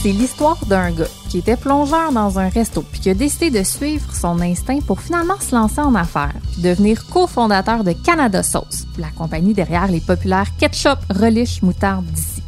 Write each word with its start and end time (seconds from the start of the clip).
C'est 0.00 0.12
l'histoire 0.12 0.64
d'un 0.66 0.92
gars 0.92 1.08
qui 1.28 1.38
était 1.38 1.56
plongeur 1.56 2.12
dans 2.12 2.38
un 2.38 2.48
resto 2.48 2.82
puis 2.82 3.00
qui 3.00 3.10
a 3.10 3.14
décidé 3.14 3.50
de 3.50 3.64
suivre 3.64 4.14
son 4.14 4.40
instinct 4.40 4.78
pour 4.86 5.00
finalement 5.00 5.40
se 5.40 5.52
lancer 5.52 5.80
en 5.80 5.96
affaires 5.96 6.36
devenir 6.58 7.04
cofondateur 7.08 7.82
de 7.82 7.90
Canada 7.92 8.44
Sauce, 8.44 8.86
la 8.96 9.10
compagnie 9.10 9.54
derrière 9.54 9.88
les 9.88 10.00
populaires 10.00 10.56
ketchup, 10.56 11.00
relish, 11.10 11.62
moutarde 11.62 12.04
d'ici. 12.06 12.42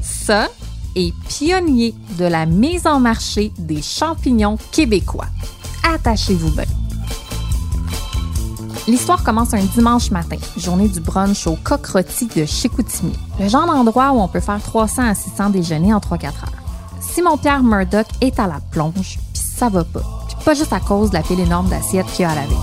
Ça 0.00 0.48
est 0.94 1.12
pionnier 1.28 1.92
de 2.18 2.24
la 2.24 2.46
mise 2.46 2.86
en 2.86 3.00
marché 3.00 3.52
des 3.58 3.82
champignons 3.82 4.56
québécois. 4.70 5.26
Attachez-vous 5.82 6.52
bien. 6.52 6.64
L'histoire 8.86 9.24
commence 9.24 9.54
un 9.54 9.64
dimanche 9.64 10.12
matin, 10.12 10.36
journée 10.56 10.86
du 10.86 11.00
brunch 11.00 11.48
au 11.48 11.58
coq 11.64 11.82
de 12.36 12.44
Chicoutimi, 12.44 13.12
le 13.40 13.48
genre 13.48 13.66
d'endroit 13.66 14.12
où 14.12 14.20
on 14.20 14.28
peut 14.28 14.38
faire 14.38 14.62
300 14.62 15.02
à 15.02 15.14
600 15.16 15.50
déjeuners 15.50 15.92
en 15.92 15.98
3-4 15.98 16.26
heures. 16.26 16.65
Simon-Pierre 17.16 17.62
Murdoch 17.62 18.08
est 18.20 18.38
à 18.38 18.46
la 18.46 18.60
plonge, 18.70 19.18
puis 19.32 19.42
ça 19.42 19.70
va 19.70 19.84
pas. 19.84 20.02
Puis 20.28 20.36
pas 20.44 20.52
juste 20.52 20.74
à 20.74 20.80
cause 20.80 21.08
de 21.08 21.14
la 21.14 21.22
pile 21.22 21.40
énorme 21.40 21.66
d'assiettes 21.70 22.04
qu'il 22.14 22.26
a 22.26 22.32
à 22.32 22.34
laver. 22.34 22.54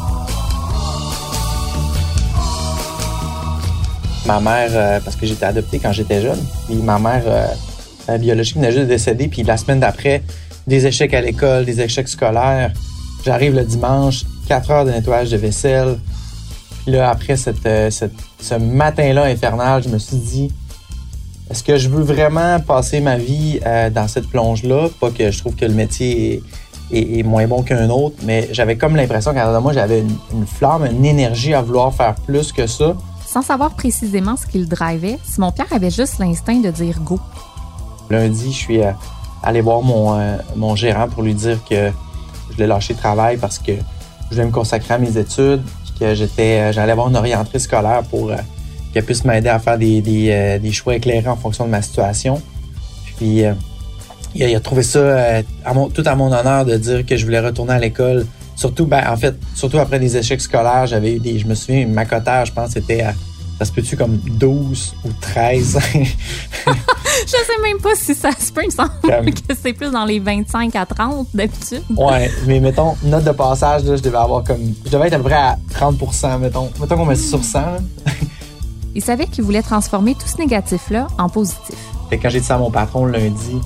Ma 4.27 4.39
mère, 4.39 4.69
euh, 4.73 4.99
parce 5.03 5.15
que 5.15 5.25
j'étais 5.25 5.45
adopté 5.45 5.79
quand 5.79 5.91
j'étais 5.91 6.21
jeune, 6.21 6.37
puis 6.67 6.75
ma 6.75 6.99
mère 6.99 7.23
euh, 7.25 8.17
biologique 8.19 8.57
venait 8.57 8.71
juste 8.71 8.83
de 8.83 8.89
décéder, 8.89 9.27
puis 9.27 9.41
la 9.41 9.57
semaine 9.57 9.79
d'après, 9.79 10.21
des 10.67 10.85
échecs 10.85 11.15
à 11.15 11.21
l'école, 11.21 11.65
des 11.65 11.81
échecs 11.81 12.07
scolaires. 12.07 12.71
J'arrive 13.25 13.55
le 13.55 13.63
dimanche, 13.63 14.23
4 14.47 14.69
heures 14.69 14.85
de 14.85 14.91
nettoyage 14.91 15.31
de 15.31 15.37
vaisselle, 15.37 15.97
là, 16.85 17.09
après 17.09 17.37
euh, 17.65 17.89
ce 17.89 18.53
matin-là 18.53 19.23
infernal, 19.23 19.81
je 19.81 19.89
me 19.89 19.97
suis 19.97 20.17
dit, 20.17 20.51
est-ce 21.49 21.63
que 21.63 21.77
je 21.77 21.89
veux 21.89 22.03
vraiment 22.03 22.59
passer 22.59 22.99
ma 22.99 23.17
vie 23.17 23.59
euh, 23.65 23.89
dans 23.89 24.07
cette 24.07 24.27
plonge-là? 24.27 24.89
Pas 24.99 25.11
que 25.11 25.31
je 25.31 25.39
trouve 25.39 25.55
que 25.55 25.65
le 25.65 25.73
métier 25.73 26.41
est, 26.91 27.23
moins 27.23 27.47
bon 27.47 27.63
qu'un 27.63 27.89
autre, 27.89 28.15
mais 28.23 28.49
j'avais 28.51 28.77
comme 28.77 28.95
l'impression 28.95 29.33
qu'à 29.33 29.59
moi, 29.59 29.73
j'avais 29.73 30.03
une, 30.31 30.45
flamme, 30.45 30.85
une 30.85 31.05
énergie 31.05 31.53
à 31.53 31.61
vouloir 31.61 31.93
faire 31.93 32.15
plus 32.15 32.51
que 32.51 32.67
ça. 32.67 32.95
Sans 33.25 33.41
savoir 33.41 33.71
précisément 33.71 34.35
ce 34.37 34.45
qu'il 34.45 34.67
drivait, 34.67 35.17
Simon-Pierre 35.23 35.71
avait 35.71 35.89
juste 35.89 36.19
l'instinct 36.19 36.59
de 36.61 36.69
dire 36.69 36.99
go. 37.01 37.19
Lundi, 38.09 38.51
je 38.51 38.57
suis 38.57 38.81
euh, 38.81 38.91
allé 39.41 39.61
voir 39.61 39.81
mon, 39.81 40.37
mon 40.55 40.75
gérant 40.75 41.07
pour 41.07 41.23
lui 41.23 41.33
dire 41.33 41.59
que 41.67 41.91
je 42.49 42.53
voulais 42.53 42.67
lâcher 42.67 42.93
le 42.93 42.99
travail 42.99 43.37
parce 43.37 43.57
que 43.57 43.71
je 43.73 44.35
voulais 44.35 44.45
me 44.45 44.51
consacrer 44.51 44.93
à 44.93 44.97
mes 44.99 45.17
études 45.17 45.63
que 45.99 46.13
j'étais, 46.15 46.59
euh, 46.59 46.71
j'allais 46.71 46.91
avoir 46.91 47.09
une 47.09 47.15
orientrice 47.15 47.63
scolaire 47.63 48.03
pour 48.03 48.31
euh, 48.31 48.37
qu'elle 48.93 49.03
puisse 49.03 49.25
m'aider 49.25 49.49
à 49.49 49.59
faire 49.59 49.77
des, 49.77 50.01
des, 50.01 50.29
euh, 50.31 50.59
des, 50.59 50.71
choix 50.71 50.95
éclairés 50.95 51.27
en 51.27 51.35
fonction 51.35 51.65
de 51.65 51.69
ma 51.69 51.81
situation. 51.81 52.41
Puis 53.17 53.43
il 54.35 54.55
a, 54.55 54.59
trouvé 54.59 54.83
ça 54.83 55.41
à 55.65 55.73
mon, 55.73 55.89
tout 55.89 56.03
à 56.05 56.15
mon 56.15 56.31
honneur 56.31 56.65
de 56.65 56.75
dire 56.77 57.05
que 57.05 57.15
je 57.15 57.25
voulais 57.25 57.39
retourner 57.39 57.73
à 57.73 57.79
l'école. 57.79 58.25
Surtout, 58.55 58.85
ben, 58.85 59.03
en 59.07 59.17
fait, 59.17 59.35
surtout 59.55 59.79
après 59.79 59.99
des 59.99 60.15
échecs 60.17 60.41
scolaires, 60.41 60.87
j'avais 60.87 61.15
eu 61.15 61.19
des, 61.19 61.39
je 61.39 61.47
me 61.47 61.55
souviens, 61.55 61.87
ma 61.87 62.05
cotère, 62.05 62.45
je 62.45 62.53
pense, 62.53 62.71
c'était 62.71 63.01
à 63.01 63.13
ça 63.59 63.65
se 63.65 63.71
peut-tu 63.71 63.95
comme 63.95 64.17
12 64.17 64.95
ou 65.05 65.09
13? 65.21 65.79
je 65.93 66.01
sais 67.27 67.61
même 67.61 67.77
pas 67.81 67.95
si 67.95 68.15
ça 68.15 68.31
se 68.31 68.51
peut, 68.51 68.61
il 68.63 68.67
me 68.67 68.71
semble 68.71 69.31
que 69.31 69.53
c'est 69.61 69.73
plus 69.73 69.91
dans 69.91 70.05
les 70.05 70.19
25 70.19 70.75
à 70.75 70.85
30 70.85 71.27
d'habitude. 71.33 71.83
Ouais, 71.95 72.31
mais 72.47 72.59
mettons, 72.59 72.95
note 73.03 73.23
de 73.23 73.31
passage, 73.31 73.83
là, 73.83 73.95
je 73.95 74.01
devais 74.01 74.17
avoir 74.17 74.43
comme. 74.43 74.73
Je 74.85 74.89
devais 74.89 75.07
être 75.07 75.13
à 75.13 75.17
peu 75.17 75.23
près 75.23 75.35
à 75.35 75.57
30% 75.71 76.39
mettons. 76.39 76.71
Mettons 76.79 76.97
qu'on 76.97 77.05
met 77.05 77.15
sur 77.15 77.43
100. 77.43 77.59
Il 78.95 79.03
savait 79.03 79.27
qu'il 79.27 79.43
voulait 79.43 79.61
transformer 79.61 80.15
tout 80.15 80.27
ce 80.27 80.37
négatif-là 80.37 81.07
en 81.17 81.29
positif. 81.29 81.75
Quand 82.11 82.29
j'ai 82.29 82.39
dit 82.39 82.45
ça 82.45 82.55
à 82.55 82.57
mon 82.59 82.69
patron 82.69 83.05
lundi, 83.05 83.59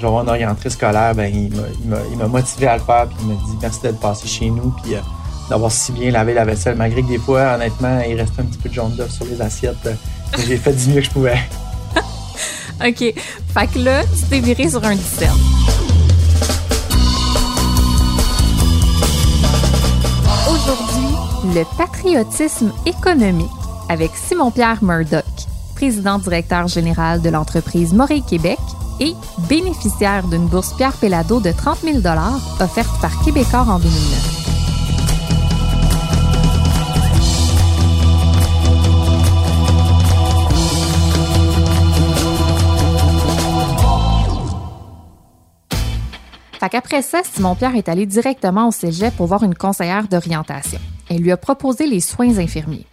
genre 0.00 0.20
une 0.20 0.28
orientrée 0.28 0.68
scolaire, 0.68 1.14
ben, 1.14 1.32
il 1.34 2.16
m'a 2.18 2.28
motivé 2.28 2.66
à 2.66 2.76
le 2.76 2.82
faire, 2.82 3.06
puis 3.08 3.16
il 3.22 3.28
m'a 3.28 3.34
dit 3.34 3.56
merci 3.60 3.80
d'être 3.80 4.00
passé 4.00 4.28
chez 4.28 4.50
nous, 4.50 4.74
puis 4.82 4.94
euh, 4.94 5.00
d'avoir 5.48 5.72
si 5.72 5.92
bien 5.92 6.10
lavé 6.10 6.34
la 6.34 6.44
vaisselle, 6.44 6.76
malgré 6.76 7.02
que 7.02 7.08
des 7.08 7.18
fois, 7.18 7.54
honnêtement, 7.54 8.00
il 8.06 8.20
restait 8.20 8.42
un 8.42 8.44
petit 8.44 8.58
peu 8.58 8.68
de 8.68 8.74
jaune 8.74 8.94
d'œuf 8.96 9.10
sur 9.10 9.24
les 9.24 9.40
assiettes. 9.40 9.76
Mais 10.36 10.44
j'ai 10.46 10.58
fait 10.58 10.72
du 10.72 10.90
mieux 10.90 11.00
que 11.00 11.06
je 11.06 11.10
pouvais. 11.10 11.38
OK. 12.86 12.98
Fait 12.98 13.66
que 13.72 13.78
là, 13.78 14.02
tu 14.04 14.26
t'es 14.28 14.40
viré 14.40 14.68
sur 14.68 14.84
un 14.84 14.94
17. 14.94 15.30
Aujourd'hui, 20.48 21.54
le 21.54 21.64
patriotisme 21.78 22.72
économique 22.84 23.48
avec 23.88 24.10
Simon-Pierre 24.16 24.82
Murdoch, 24.82 25.24
président 25.74 26.18
directeur 26.18 26.68
général 26.68 27.20
de 27.22 27.28
l'entreprise 27.28 27.92
Morée 27.92 28.22
Québec 28.28 28.58
et 29.00 29.14
bénéficiaire 29.48 30.26
d'une 30.26 30.46
bourse 30.46 30.74
Pierre 30.74 30.94
Pellado 30.94 31.40
de 31.40 31.52
30 31.52 31.80
000 31.80 31.98
offerte 32.60 33.00
par 33.00 33.22
Québécois 33.24 33.66
en 33.68 33.78
2009. 33.78 34.36
Fait 46.58 46.70
qu'après 46.70 47.02
ça, 47.02 47.20
Simon-Pierre 47.22 47.76
est 47.76 47.88
allé 47.88 48.06
directement 48.06 48.68
au 48.68 48.72
cégep 48.72 49.14
pour 49.14 49.26
voir 49.26 49.44
une 49.44 49.54
conseillère 49.54 50.08
d'orientation. 50.08 50.80
Elle 51.08 51.18
lui 51.18 51.30
a 51.30 51.36
proposé 51.36 51.86
les 51.86 52.00
soins 52.00 52.38
infirmiers. 52.38 52.86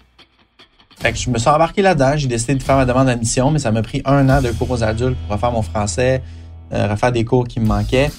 Fait 1.03 1.11
que 1.11 1.19
je 1.19 1.29
me 1.29 1.37
suis 1.37 1.49
embarqué 1.49 1.81
là-dedans. 1.81 2.13
J'ai 2.15 2.29
décidé 2.29 2.55
de 2.55 2.63
faire 2.63 2.77
ma 2.77 2.85
demande 2.85 3.07
d'admission, 3.07 3.51
mais 3.51 3.59
ça 3.59 3.73
m'a 3.73 3.81
pris 3.81 4.01
un 4.05 4.29
an 4.29 4.41
de 4.41 4.51
cours 4.51 4.71
aux 4.71 4.83
adultes 4.83 5.17
pour 5.17 5.35
refaire 5.35 5.51
mon 5.51 5.61
français, 5.61 6.23
euh, 6.71 6.87
refaire 6.87 7.11
des 7.11 7.25
cours 7.25 7.45
qui 7.45 7.59
me 7.59 7.65
manquaient. 7.65 8.09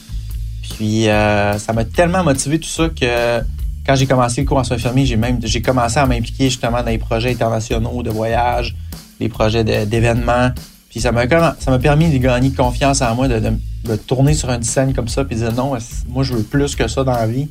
Puis 0.62 1.08
euh, 1.08 1.58
ça 1.58 1.72
m'a 1.72 1.86
tellement 1.86 2.22
motivé 2.22 2.58
tout 2.58 2.68
ça 2.68 2.90
que 2.90 3.40
quand 3.86 3.94
j'ai 3.94 4.04
commencé 4.04 4.42
le 4.42 4.46
cours 4.46 4.58
en 4.58 4.64
soins 4.64 4.76
infirmiers, 4.76 5.06
j'ai 5.06 5.16
même 5.16 5.38
j'ai 5.42 5.62
commencé 5.62 5.96
à 5.98 6.04
m'impliquer 6.04 6.50
justement 6.50 6.82
dans 6.82 6.90
les 6.90 6.98
projets 6.98 7.30
internationaux 7.30 8.02
de 8.02 8.10
voyage, 8.10 8.76
les 9.18 9.30
projets 9.30 9.64
d'événements. 9.64 10.50
Puis 10.90 11.00
ça 11.00 11.10
m'a 11.10 11.26
ça 11.26 11.70
m'a 11.70 11.78
permis 11.78 12.10
de 12.10 12.18
gagner 12.18 12.50
confiance 12.50 13.00
en 13.00 13.14
moi, 13.14 13.28
de, 13.28 13.40
de, 13.40 13.96
tourner 13.96 14.34
sur 14.34 14.50
une 14.50 14.62
scène 14.62 14.92
comme 14.92 15.08
ça, 15.08 15.24
puis 15.24 15.36
de 15.36 15.40
dire 15.40 15.54
non, 15.54 15.72
moi 16.10 16.22
je 16.22 16.34
veux 16.34 16.42
plus 16.42 16.76
que 16.76 16.86
ça 16.86 17.02
dans 17.02 17.12
la 17.12 17.26
vie. 17.26 17.48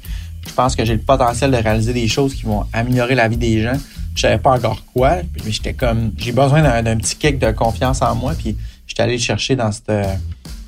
Je 0.48 0.54
pense 0.54 0.76
que 0.76 0.86
j'ai 0.86 0.94
le 0.94 1.02
potentiel 1.02 1.50
de 1.50 1.58
réaliser 1.58 1.94
des 1.94 2.08
choses 2.08 2.36
qui 2.36 2.44
vont 2.44 2.66
améliorer 2.72 3.16
la 3.16 3.28
vie 3.28 3.38
des 3.38 3.64
gens. 3.64 3.80
Je 4.16 4.22
savais 4.22 4.38
pas 4.38 4.51
encore 4.51 4.84
quoi, 4.94 5.18
mais 5.44 5.51
j'étais 5.51 5.74
comme 5.74 6.12
j'ai 6.18 6.31
besoin 6.31 6.81
d'un 6.81 6.97
petit 6.97 7.16
kick 7.16 7.40
de 7.40 7.51
confiance 7.51 8.01
en 8.01 8.16
moi, 8.16 8.34
puis 8.38 8.56
j'étais 8.88 9.03
allé 9.03 9.13
le 9.13 9.19
chercher 9.22 9.56
dans 9.56 9.72
ce 9.72 9.81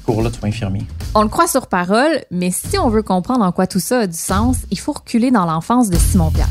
cours-là 0.06 0.29
de 0.29 0.35
soins 0.35 0.50
infirmiers. 0.50 0.85
On 1.13 1.22
le 1.22 1.29
croit 1.29 1.47
sur 1.47 1.67
parole, 1.67 2.22
mais 2.31 2.51
si 2.51 2.78
on 2.78 2.89
veut 2.89 3.03
comprendre 3.03 3.44
en 3.44 3.51
quoi 3.51 3.67
tout 3.67 3.79
ça 3.79 4.01
a 4.01 4.07
du 4.07 4.17
sens, 4.17 4.57
il 4.72 4.79
faut 4.79 4.94
reculer 4.94 5.31
dans 5.31 5.45
l'enfance 5.45 5.89
de 5.89 5.97
Simon 5.97 6.31
Pierre. 6.31 6.50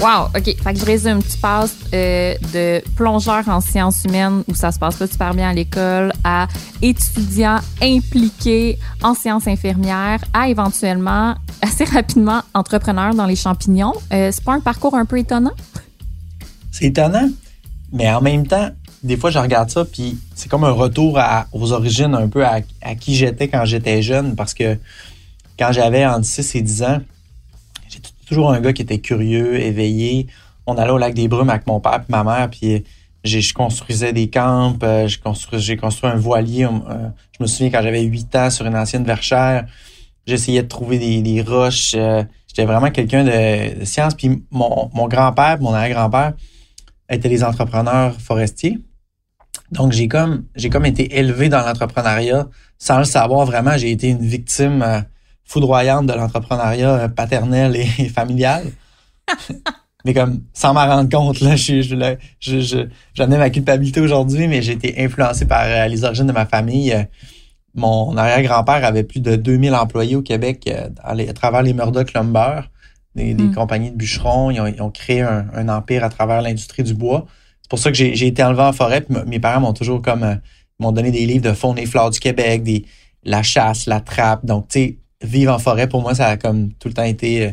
Wow, 0.00 0.28
OK. 0.34 0.56
Fait 0.62 0.72
que 0.72 0.78
je 0.78 0.84
résume. 0.86 1.22
Tu 1.22 1.36
passes 1.36 1.76
euh, 1.92 2.34
de 2.54 2.82
plongeur 2.96 3.46
en 3.50 3.60
sciences 3.60 4.04
humaines 4.04 4.42
où 4.48 4.54
ça 4.54 4.72
se 4.72 4.78
passe 4.78 4.96
pas 4.96 5.06
super 5.06 5.34
bien 5.34 5.50
à 5.50 5.52
l'école 5.52 6.12
à 6.24 6.48
étudiant 6.80 7.58
impliqué 7.82 8.78
en 9.02 9.12
sciences 9.12 9.46
infirmières 9.46 10.24
à 10.32 10.48
éventuellement, 10.48 11.34
assez 11.62 11.84
rapidement, 11.84 12.40
entrepreneur 12.54 13.14
dans 13.14 13.26
les 13.26 13.36
champignons. 13.36 13.92
Euh, 14.10 14.30
c'est 14.32 14.42
pas 14.42 14.54
un 14.54 14.60
parcours 14.60 14.94
un 14.94 15.04
peu 15.04 15.18
étonnant? 15.18 15.52
C'est 16.70 16.86
étonnant, 16.86 17.28
mais 17.92 18.10
en 18.10 18.22
même 18.22 18.46
temps, 18.46 18.70
des 19.02 19.18
fois, 19.18 19.28
je 19.28 19.38
regarde 19.38 19.68
ça, 19.68 19.84
puis 19.84 20.18
c'est 20.34 20.48
comme 20.48 20.64
un 20.64 20.70
retour 20.70 21.18
à, 21.18 21.46
aux 21.52 21.72
origines, 21.72 22.14
un 22.14 22.28
peu 22.28 22.46
à, 22.46 22.60
à 22.80 22.94
qui 22.94 23.16
j'étais 23.16 23.48
quand 23.48 23.66
j'étais 23.66 24.00
jeune, 24.00 24.34
parce 24.34 24.54
que 24.54 24.78
quand 25.58 25.72
j'avais 25.72 26.06
entre 26.06 26.24
6 26.24 26.54
et 26.54 26.62
10 26.62 26.82
ans, 26.84 27.00
toujours 28.30 28.52
un 28.52 28.60
gars 28.60 28.72
qui 28.72 28.82
était 28.82 29.00
curieux, 29.00 29.60
éveillé. 29.60 30.28
On 30.66 30.76
allait 30.78 30.92
au 30.92 30.98
lac 30.98 31.14
des 31.14 31.26
Brumes 31.26 31.50
avec 31.50 31.66
mon 31.66 31.80
père 31.80 32.04
et 32.08 32.12
ma 32.12 32.22
mère, 32.22 32.48
puis 32.48 32.84
je 33.24 33.52
construisais 33.52 34.12
des 34.12 34.30
camps, 34.30 34.76
euh, 34.82 35.08
j'ai 35.08 35.18
construit, 35.76 36.08
un 36.10 36.16
voilier. 36.16 36.64
Euh, 36.64 37.08
je 37.36 37.42
me 37.42 37.46
souviens 37.46 37.70
quand 37.70 37.82
j'avais 37.82 38.02
8 38.02 38.36
ans 38.36 38.50
sur 38.50 38.66
une 38.66 38.76
ancienne 38.76 39.04
verchère, 39.04 39.66
j'essayais 40.26 40.62
de 40.62 40.68
trouver 40.68 40.98
des, 40.98 41.42
roches. 41.42 41.94
Euh, 41.96 42.22
j'étais 42.46 42.64
vraiment 42.64 42.90
quelqu'un 42.90 43.24
de, 43.24 43.84
science. 43.84 44.14
Puis 44.14 44.44
mon, 44.50 44.88
grand-père, 45.08 45.60
mon 45.60 45.74
arrière-grand-père 45.74 46.34
étaient 47.08 47.28
des 47.28 47.42
entrepreneurs 47.42 48.14
forestiers. 48.20 48.78
Donc 49.72 49.92
j'ai 49.92 50.08
comme 50.08 50.44
j'ai 50.54 50.70
comme 50.70 50.86
été 50.86 51.18
élevé 51.18 51.48
dans 51.48 51.64
l'entrepreneuriat 51.64 52.48
sans 52.78 52.98
le 52.98 53.04
savoir 53.04 53.44
vraiment. 53.44 53.76
J'ai 53.76 53.90
été 53.90 54.08
une 54.08 54.24
victime 54.24 55.04
foudroyante 55.50 56.06
de 56.06 56.12
l'entrepreneuriat 56.12 56.94
euh, 56.94 57.08
paternel 57.08 57.74
et, 57.74 58.08
familial. 58.08 58.66
mais 60.04 60.14
comme 60.14 60.42
sans 60.52 60.72
m'en 60.72 60.86
rendre 60.86 61.10
compte, 61.10 61.40
là, 61.40 61.56
je, 61.56 61.82
je, 61.82 62.60
je, 62.60 62.86
j'en 63.14 63.30
ai 63.30 63.36
ma 63.36 63.50
culpabilité 63.50 64.00
aujourd'hui, 64.00 64.46
mais 64.46 64.62
j'ai 64.62 64.72
été 64.72 65.04
influencé 65.04 65.46
par 65.46 65.64
euh, 65.64 65.88
les 65.88 66.04
origines 66.04 66.28
de 66.28 66.32
ma 66.32 66.46
famille. 66.46 66.92
Euh, 66.92 67.02
mon 67.74 68.16
arrière-grand-père 68.16 68.84
avait 68.84 69.02
plus 69.02 69.20
de 69.20 69.34
2000 69.34 69.74
employés 69.74 70.14
au 70.14 70.22
Québec 70.22 70.70
à, 71.02 71.32
travers 71.32 71.62
les 71.62 71.72
Murdoch 71.72 72.12
Lumber, 72.12 72.62
des, 73.16 73.34
hmm. 73.34 73.52
compagnies 73.54 73.90
de 73.90 73.96
bûcherons. 73.96 74.50
Ils 74.50 74.82
ont, 74.82 74.90
créé 74.90 75.22
un, 75.22 75.68
empire 75.68 76.04
à 76.04 76.10
travers 76.10 76.42
l'industrie 76.42 76.82
du 76.82 76.94
bois. 76.94 77.26
C'est 77.62 77.70
pour 77.70 77.78
ça 77.78 77.90
que 77.90 77.96
j'ai 77.96 78.26
été 78.26 78.42
enlevé 78.42 78.62
en 78.62 78.72
forêt. 78.72 79.00
Puis 79.02 79.16
mes 79.26 79.38
parents 79.38 79.60
m'ont 79.60 79.72
toujours 79.72 80.02
comme 80.02 80.24
euh, 80.24 80.34
m'ont 80.80 80.92
donné 80.92 81.10
des 81.10 81.26
livres 81.26 81.48
de 81.48 81.52
faune 81.52 81.78
et 81.78 81.86
flore 81.86 82.10
du 82.10 82.18
Québec, 82.18 82.62
des 82.62 82.86
la 83.22 83.42
chasse, 83.42 83.86
la 83.86 84.00
trappe. 84.00 84.44
Donc, 84.46 84.68
tu 84.68 84.80
sais, 84.80 84.98
vivre 85.22 85.52
en 85.52 85.58
forêt, 85.58 85.88
pour 85.88 86.02
moi, 86.02 86.14
ça 86.14 86.26
a 86.26 86.36
comme 86.36 86.70
tout 86.78 86.88
le 86.88 86.94
temps 86.94 87.04
été 87.04 87.46
euh, 87.46 87.50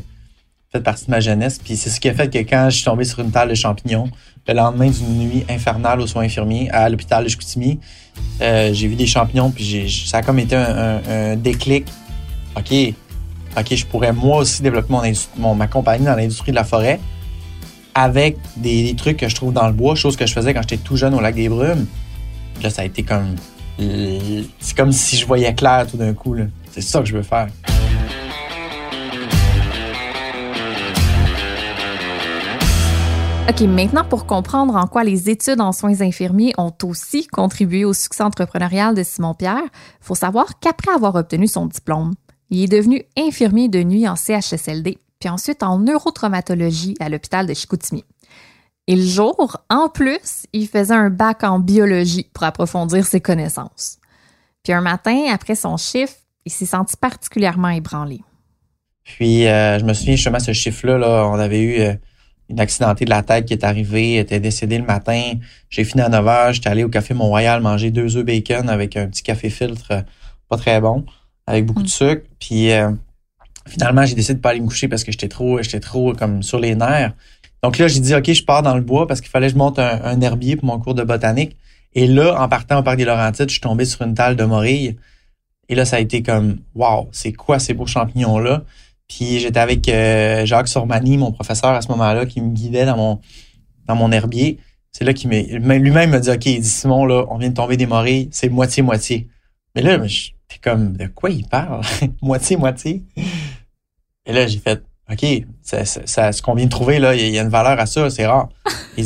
fait 0.71 0.81
partie 0.81 1.05
de 1.05 1.11
ma 1.11 1.19
jeunesse. 1.19 1.59
Puis 1.63 1.77
c'est 1.77 1.89
ce 1.89 1.99
qui 1.99 2.09
a 2.09 2.13
fait 2.13 2.31
que 2.31 2.39
quand 2.39 2.69
je 2.69 2.75
suis 2.77 2.85
tombé 2.85 3.03
sur 3.03 3.19
une 3.19 3.31
table 3.31 3.51
de 3.51 3.55
champignons, 3.55 4.09
le 4.47 4.53
lendemain 4.53 4.89
d'une 4.89 5.17
nuit 5.17 5.45
infernale 5.49 5.99
aux 5.99 6.07
soins 6.07 6.23
infirmiers 6.23 6.69
à 6.71 6.89
l'hôpital 6.89 7.23
de 7.23 7.29
Chicoutimi, 7.29 7.79
euh, 8.41 8.73
j'ai 8.73 8.87
vu 8.87 8.95
des 8.95 9.05
champignons, 9.05 9.51
puis 9.51 9.89
ça 10.07 10.17
a 10.17 10.21
comme 10.21 10.39
été 10.39 10.55
un, 10.55 11.35
déclic. 11.35 11.85
OK, 12.55 12.73
OK, 13.57 13.75
je 13.75 13.85
pourrais 13.85 14.13
moi 14.13 14.37
aussi 14.37 14.61
développer 14.61 14.93
mon, 15.37 15.55
ma 15.55 15.67
compagnie 15.67 16.05
dans 16.05 16.15
l'industrie 16.15 16.51
de 16.51 16.55
la 16.55 16.63
forêt 16.63 16.99
avec 17.97 18.37
des, 18.55 18.93
trucs 18.95 19.17
que 19.17 19.27
je 19.27 19.35
trouve 19.35 19.51
dans 19.51 19.65
le 19.65 19.73
bois, 19.73 19.95
chose 19.95 20.15
que 20.15 20.27
je 20.27 20.33
faisais 20.33 20.53
quand 20.53 20.61
j'étais 20.61 20.77
tout 20.77 20.95
jeune 20.95 21.15
au 21.15 21.19
lac 21.19 21.33
des 21.33 21.49
Brumes. 21.49 21.87
Là, 22.61 22.69
ça 22.69 22.83
a 22.83 22.85
été 22.85 23.01
comme. 23.01 23.35
C'est 24.59 24.75
comme 24.77 24.91
si 24.91 25.17
je 25.17 25.25
voyais 25.25 25.53
clair 25.53 25.87
tout 25.89 25.97
d'un 25.97 26.13
coup. 26.13 26.35
C'est 26.71 26.81
ça 26.81 26.99
que 26.99 27.05
je 27.05 27.17
veux 27.17 27.23
faire. 27.23 27.47
OK, 33.49 33.61
maintenant 33.61 34.03
pour 34.03 34.25
comprendre 34.25 34.75
en 34.75 34.87
quoi 34.87 35.05
les 35.05 35.29
études 35.29 35.61
en 35.61 35.71
soins 35.71 36.01
infirmiers 36.01 36.53
ont 36.57 36.73
aussi 36.83 37.27
contribué 37.27 37.85
au 37.85 37.93
succès 37.93 38.23
entrepreneurial 38.23 38.93
de 38.93 39.03
Simon 39.03 39.33
Pierre, 39.33 39.63
faut 40.01 40.15
savoir 40.15 40.59
qu'après 40.59 40.91
avoir 40.91 41.15
obtenu 41.15 41.47
son 41.47 41.65
diplôme, 41.65 42.13
il 42.49 42.63
est 42.63 42.67
devenu 42.67 43.03
infirmier 43.17 43.69
de 43.69 43.81
nuit 43.83 44.07
en 44.07 44.17
CHSLD, 44.17 44.97
puis 45.19 45.29
ensuite 45.29 45.63
en 45.63 45.79
neurotraumatologie 45.79 46.95
à 46.99 47.07
l'hôpital 47.07 47.47
de 47.47 47.53
Chicoutimi. 47.53 48.03
Et 48.87 48.95
le 48.95 49.05
jour, 49.05 49.57
en 49.69 49.87
plus, 49.87 50.45
il 50.51 50.67
faisait 50.67 50.93
un 50.93 51.09
bac 51.09 51.43
en 51.43 51.59
biologie 51.59 52.29
pour 52.33 52.43
approfondir 52.43 53.05
ses 53.05 53.21
connaissances. 53.21 53.97
Puis 54.63 54.73
un 54.73 54.81
matin, 54.81 55.25
après 55.31 55.55
son 55.55 55.77
chiffre, 55.77 56.15
il 56.47 56.51
s'est 56.51 56.65
senti 56.65 56.95
particulièrement 56.97 57.69
ébranlé. 57.69 58.21
Puis 59.03 59.47
euh, 59.47 59.79
je 59.79 59.85
me 59.85 59.93
souviens 59.93 60.15
justement 60.15 60.39
ce 60.39 60.53
chiffre-là, 60.53 60.97
là, 60.97 61.29
on 61.31 61.39
avait 61.39 61.61
eu 61.61 61.79
euh, 61.79 61.93
une 62.49 62.59
accidentée 62.59 63.05
de 63.05 63.09
la 63.09 63.23
tête 63.23 63.45
qui 63.45 63.53
est 63.53 63.63
arrivée, 63.63 64.17
était 64.17 64.39
décédée 64.39 64.77
le 64.77 64.85
matin. 64.85 65.33
J'ai 65.69 65.83
fini 65.83 66.01
à 66.01 66.09
9 66.09 66.25
h, 66.25 66.53
j'étais 66.53 66.69
allé 66.69 66.83
au 66.83 66.89
café 66.89 67.13
Mont-Royal 67.13 67.61
manger 67.61 67.91
deux 67.91 68.17
œufs 68.17 68.25
bacon 68.25 68.69
avec 68.69 68.97
un 68.97 69.07
petit 69.07 69.23
café 69.23 69.49
filtre 69.49 69.91
euh, 69.91 70.01
pas 70.49 70.57
très 70.57 70.79
bon, 70.81 71.05
avec 71.45 71.65
beaucoup 71.65 71.83
de 71.83 71.87
mm. 71.87 71.89
sucre. 71.89 72.23
Puis 72.39 72.69
finalement, 73.65 74.05
j'ai 74.05 74.15
décidé 74.15 74.35
de 74.35 74.39
pas 74.39 74.51
aller 74.51 74.61
me 74.61 74.67
coucher 74.67 74.87
parce 74.87 75.03
que 75.03 75.11
j'étais 75.11 75.27
trop, 75.27 75.61
j'étais 75.61 75.81
trop 75.81 76.13
comme 76.13 76.41
sur 76.41 76.59
les 76.59 76.73
nerfs. 76.75 77.13
Donc 77.63 77.77
là, 77.77 77.87
j'ai 77.87 77.99
dit, 77.99 78.15
OK, 78.15 78.31
je 78.31 78.43
pars 78.43 78.61
dans 78.61 78.75
le 78.75 78.81
bois 78.81 79.07
parce 79.07 79.19
qu'il 79.19 79.29
fallait 79.29 79.47
que 79.47 79.53
je 79.53 79.57
monte 79.57 79.79
un, 79.79 80.21
herbier 80.21 80.55
pour 80.55 80.65
mon 80.65 80.79
cours 80.79 80.93
de 80.93 81.03
botanique. 81.03 81.57
Et 81.93 82.07
là, 82.07 82.39
en 82.39 82.47
partant 82.47 82.79
au 82.79 82.83
Parc 82.83 82.97
des 82.97 83.05
Laurentides, 83.05 83.49
je 83.49 83.53
suis 83.53 83.61
tombé 83.61 83.85
sur 83.85 84.03
une 84.03 84.13
talle 84.13 84.35
de 84.35 84.43
morille. 84.43 84.97
Et 85.69 85.75
là, 85.75 85.85
ça 85.85 85.97
a 85.97 85.99
été 85.99 86.23
comme, 86.23 86.59
wow, 86.75 87.09
c'est 87.11 87.33
quoi 87.33 87.59
ces 87.59 87.73
beaux 87.73 87.85
champignons-là? 87.85 88.63
Puis 89.07 89.39
j'étais 89.39 89.59
avec 89.59 89.87
euh, 89.89 90.45
Jacques 90.45 90.67
Sormani, 90.67 91.17
mon 91.17 91.31
professeur 91.31 91.71
à 91.71 91.81
ce 91.81 91.87
moment-là, 91.89 92.25
qui 92.25 92.41
me 92.41 92.53
guidait 92.53 92.85
dans 92.85 92.97
mon 92.97 93.19
dans 93.87 93.95
mon 93.95 94.11
herbier. 94.11 94.59
C'est 94.91 95.05
là 95.05 95.13
qu'il 95.13 95.29
lui-même 95.29 96.09
m'a 96.09 96.19
dit 96.19 96.29
OK, 96.29 96.45
il 96.45 96.61
dit 96.61 96.69
Simon 96.69 97.05
là, 97.05 97.25
on 97.29 97.37
vient 97.37 97.49
de 97.49 97.53
tomber 97.53 97.77
des 97.77 97.85
morilles, 97.85 98.29
c'est 98.31 98.49
moitié 98.49 98.83
moitié. 98.83 99.27
Mais 99.75 99.81
là, 99.81 100.05
j'étais 100.05 100.59
comme 100.61 100.97
de 100.97 101.07
quoi 101.07 101.29
il 101.29 101.45
parle? 101.47 101.81
Moitié 102.21 102.57
moitié. 102.57 103.03
Et 104.25 104.33
là, 104.33 104.47
j'ai 104.47 104.59
fait 104.59 104.81
OK, 105.09 105.25
ça, 105.61 105.85
ça, 105.85 106.31
ce 106.31 106.41
qu'on 106.41 106.53
vient 106.53 106.65
de 106.65 106.69
trouver 106.69 106.99
là, 106.99 107.15
il 107.15 107.29
y 107.29 107.39
a 107.39 107.43
une 107.43 107.49
valeur 107.49 107.79
à 107.79 107.85
ça, 107.85 108.09
c'est 108.09 108.25
rare. 108.25 108.49
Il, 108.97 109.05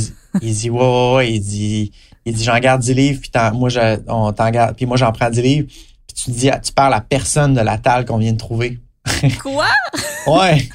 dit 0.54 0.70
ouais, 0.70 1.14
ouais, 1.16 1.34
il 1.34 1.42
dit 1.42 1.92
il 2.26 2.34
dit 2.34 2.44
j'en 2.44 2.58
garde 2.60 2.82
10 2.82 2.94
livres 2.94 3.22
puis 3.22 3.32
moi 3.54 3.70
je 3.70 4.00
on 4.08 4.32
t'en 4.32 4.50
garde 4.50 4.76
puis 4.76 4.86
moi 4.86 4.96
j'en 4.98 5.12
prends 5.12 5.30
10 5.30 5.42
livres 5.42 5.68
puis 6.14 6.24
tu 6.24 6.32
dis 6.32 6.50
tu 6.64 6.74
parles 6.74 6.94
à 6.94 7.02
personne 7.02 7.54
de 7.54 7.62
la 7.62 7.78
table 7.78 8.06
qu'on 8.06 8.18
vient 8.18 8.34
de 8.34 8.38
trouver. 8.38 8.80
Quoi? 9.42 9.68
ouais. 10.28 10.70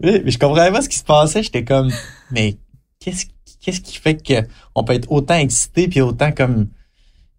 mais 0.00 0.30
je 0.30 0.38
comprenais 0.38 0.72
pas 0.72 0.82
ce 0.82 0.88
qui 0.88 0.98
se 0.98 1.04
passait. 1.04 1.42
J'étais 1.42 1.64
comme, 1.64 1.92
mais 2.30 2.56
qu'est-ce 3.00 3.26
qu'est-ce 3.60 3.80
qui 3.80 3.96
fait 3.96 4.16
que 4.16 4.46
on 4.74 4.84
peut 4.84 4.94
être 4.94 5.10
autant 5.10 5.36
excité 5.36 5.88
puis 5.88 6.00
autant 6.00 6.32
comme 6.32 6.68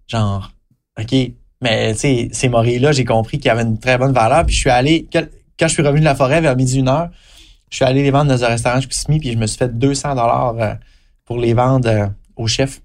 genre, 0.07 0.51
ok, 0.99 1.15
mais 1.61 1.93
tu 1.93 1.99
sais, 1.99 2.29
ces 2.31 2.49
morilles-là, 2.49 2.91
j'ai 2.91 3.05
compris 3.05 3.39
qu'ils 3.39 3.51
avaient 3.51 3.63
une 3.63 3.79
très 3.79 3.97
bonne 3.97 4.13
valeur. 4.13 4.45
Puis 4.45 4.55
je 4.55 4.59
suis 4.59 4.69
allé 4.69 5.07
quand, 5.11 5.25
je 5.61 5.67
suis 5.67 5.81
revenu 5.81 6.01
de 6.01 6.05
la 6.05 6.15
forêt 6.15 6.41
vers 6.41 6.55
midi 6.55 6.79
une 6.79 6.89
heure, 6.89 7.09
je 7.69 7.77
suis 7.77 7.85
allé 7.85 8.03
les 8.03 8.11
vendre 8.11 8.29
dans 8.29 8.43
un 8.43 8.49
restaurant 8.49 8.79
Chicoutimi 8.79 9.19
puis 9.19 9.31
je 9.31 9.37
me 9.37 9.47
suis 9.47 9.57
fait 9.57 9.77
200 9.77 10.09
dollars 10.09 10.55
euh, 10.59 10.73
pour 11.25 11.37
les 11.37 11.53
vendre 11.53 11.89
euh, 11.89 12.07
au 12.35 12.47
chef. 12.47 12.81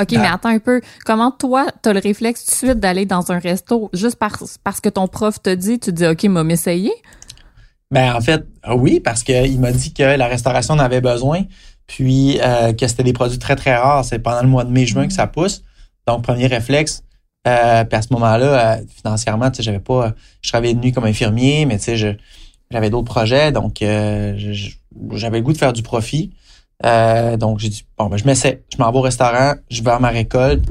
OK, 0.00 0.12
mais 0.12 0.26
ah. 0.26 0.34
attends 0.34 0.48
un 0.48 0.58
peu. 0.58 0.80
Comment 1.04 1.30
toi, 1.30 1.66
tu 1.82 1.88
as 1.88 1.92
le 1.92 2.00
réflexe 2.00 2.44
tout 2.44 2.50
de 2.50 2.56
suite 2.56 2.80
d'aller 2.80 3.06
dans 3.06 3.30
un 3.32 3.38
resto 3.38 3.90
juste 3.92 4.16
parce, 4.16 4.58
parce 4.62 4.80
que 4.80 4.88
ton 4.88 5.08
prof 5.08 5.42
te 5.42 5.54
dit, 5.54 5.78
tu 5.78 5.92
dis 5.92 6.06
OK, 6.06 6.24
m'a 6.24 6.44
m'essayer? 6.44 6.92
Ben 7.90 8.14
en 8.14 8.20
fait, 8.20 8.46
oui, 8.68 9.00
parce 9.00 9.22
qu'il 9.22 9.60
m'a 9.60 9.72
dit 9.72 9.92
que 9.92 10.02
la 10.02 10.28
restauration 10.28 10.74
en 10.74 10.78
avait 10.78 11.00
besoin, 11.00 11.42
puis 11.86 12.38
euh, 12.40 12.72
que 12.72 12.86
c'était 12.86 13.02
des 13.02 13.12
produits 13.12 13.38
très, 13.38 13.56
très 13.56 13.74
rares. 13.74 14.04
C'est 14.04 14.20
pendant 14.20 14.42
le 14.42 14.48
mois 14.48 14.64
de 14.64 14.70
mai-juin 14.70 15.08
que 15.08 15.12
ça 15.12 15.26
mm. 15.26 15.32
pousse. 15.32 15.62
Donc, 16.06 16.22
premier 16.22 16.46
réflexe. 16.46 17.02
Euh, 17.48 17.84
puis 17.84 17.96
à 17.96 18.02
ce 18.02 18.12
moment-là, 18.12 18.76
euh, 18.76 18.82
financièrement, 18.96 19.50
tu 19.50 19.56
sais, 19.56 19.62
j'avais 19.62 19.80
pas. 19.80 20.14
Je 20.40 20.50
travaillais 20.50 20.74
de 20.74 20.80
nuit 20.80 20.92
comme 20.92 21.04
infirmier, 21.04 21.66
mais 21.66 21.78
tu 21.78 21.96
sais, 21.96 22.18
j'avais 22.70 22.90
d'autres 22.90 23.10
projets, 23.10 23.50
donc 23.50 23.78
j'avais 23.80 25.38
le 25.38 25.42
goût 25.42 25.52
de 25.52 25.58
faire 25.58 25.72
du 25.72 25.82
profit. 25.82 26.32
Euh, 26.84 27.36
donc, 27.36 27.58
j'ai 27.58 27.68
dit, 27.68 27.84
bon, 27.98 28.06
ben, 28.06 28.16
je 28.16 28.24
m'essaie. 28.24 28.62
Je 28.72 28.78
m'en 28.78 28.90
vais 28.90 28.98
au 28.98 29.02
restaurant, 29.02 29.54
je 29.70 29.82
vais 29.82 29.90
à 29.90 29.98
ma 29.98 30.08
récolte. 30.08 30.64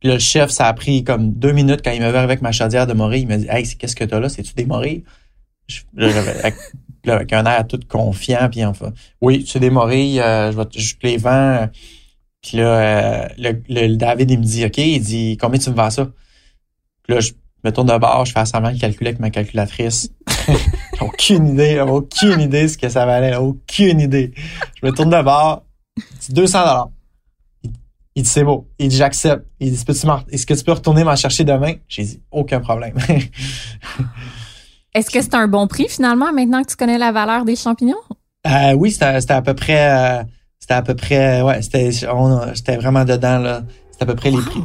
Puis 0.00 0.08
là, 0.08 0.14
le 0.14 0.20
chef, 0.20 0.50
ça 0.50 0.66
a 0.66 0.72
pris 0.72 1.04
comme 1.04 1.32
deux 1.32 1.52
minutes 1.52 1.80
quand 1.82 1.92
il 1.92 2.00
m'a 2.00 2.10
vu 2.10 2.16
avec 2.16 2.42
ma 2.42 2.52
chaudière 2.52 2.86
de 2.86 2.92
morille. 2.92 3.22
Il 3.22 3.28
m'a 3.28 3.36
dit, 3.36 3.46
hey, 3.48 3.66
qu'est-ce 3.76 3.96
que 3.96 4.04
t'as 4.04 4.20
là? 4.20 4.28
C'est-tu 4.28 4.54
des 4.54 4.66
morilles? 4.66 5.04
avec, 5.98 6.54
avec, 7.06 7.32
un 7.32 7.46
air 7.46 7.66
tout 7.66 7.80
confiant, 7.88 8.48
puis 8.50 8.64
enfin, 8.64 8.92
oui, 9.20 9.44
c'est 9.48 9.60
des 9.60 9.70
euh, 9.70 10.52
je, 10.52 10.56
vais, 10.56 10.64
je 10.76 10.94
les 11.02 11.16
vends. 11.16 11.68
Puis 12.42 12.58
là, 12.58 12.66
euh, 12.66 13.28
le, 13.38 13.96
David, 13.96 14.30
il 14.30 14.38
me 14.38 14.44
dit, 14.44 14.64
OK, 14.66 14.78
il 14.78 15.00
dit, 15.00 15.38
combien 15.40 15.58
tu 15.58 15.70
me 15.70 15.74
vends 15.74 15.90
ça? 15.90 16.10
Puis 17.02 17.14
là, 17.14 17.20
je 17.20 17.32
me 17.64 17.72
tourne 17.72 17.88
de 17.88 17.96
bord, 17.96 18.26
je 18.26 18.32
fais 18.32 18.44
semblant 18.44 18.72
de 18.72 18.78
calculer 18.78 19.08
avec 19.08 19.20
ma 19.20 19.30
calculatrice. 19.30 20.10
Aucune 21.04 21.48
idée, 21.48 21.80
aucune 21.80 22.40
idée 22.40 22.68
ce 22.68 22.78
que 22.78 22.88
ça 22.88 23.06
valait, 23.06 23.36
aucune 23.36 24.00
idée. 24.00 24.32
Je 24.80 24.86
me 24.86 24.92
tourne 24.92 25.10
de 25.10 25.22
bord, 25.22 25.62
c'est 26.20 26.32
200 26.32 26.58
dollars. 26.60 26.88
Il 28.16 28.22
dit 28.22 28.28
c'est 28.28 28.44
beau. 28.44 28.68
Il 28.78 28.88
dit 28.88 28.96
j'accepte. 28.96 29.44
Il 29.58 29.72
dit 29.72 29.84
est-ce 30.30 30.46
que 30.46 30.54
tu 30.54 30.64
peux 30.64 30.72
retourner 30.72 31.02
m'en 31.02 31.16
chercher 31.16 31.42
demain? 31.44 31.74
J'ai 31.88 32.04
dit 32.04 32.22
aucun 32.30 32.60
problème. 32.60 32.94
est-ce 34.94 35.10
que 35.10 35.20
c'est 35.20 35.34
un 35.34 35.48
bon 35.48 35.66
prix 35.66 35.88
finalement 35.88 36.32
maintenant 36.32 36.62
que 36.62 36.70
tu 36.70 36.76
connais 36.76 36.98
la 36.98 37.10
valeur 37.10 37.44
des 37.44 37.56
champignons? 37.56 37.96
Euh, 38.46 38.74
Oui, 38.74 38.92
c'était 38.92 39.32
à 39.32 39.42
peu 39.42 39.54
près, 39.54 39.90
euh, 39.90 40.22
c'était 40.60 40.74
à 40.74 40.82
peu 40.82 40.94
près, 40.94 41.42
ouais, 41.42 41.60
c'était, 41.62 41.90
vraiment 42.76 43.04
dedans 43.04 43.38
là. 43.38 43.62
C'était 43.90 44.04
à 44.04 44.06
peu 44.06 44.14
près 44.14 44.30
les 44.30 44.40
prix. 44.40 44.62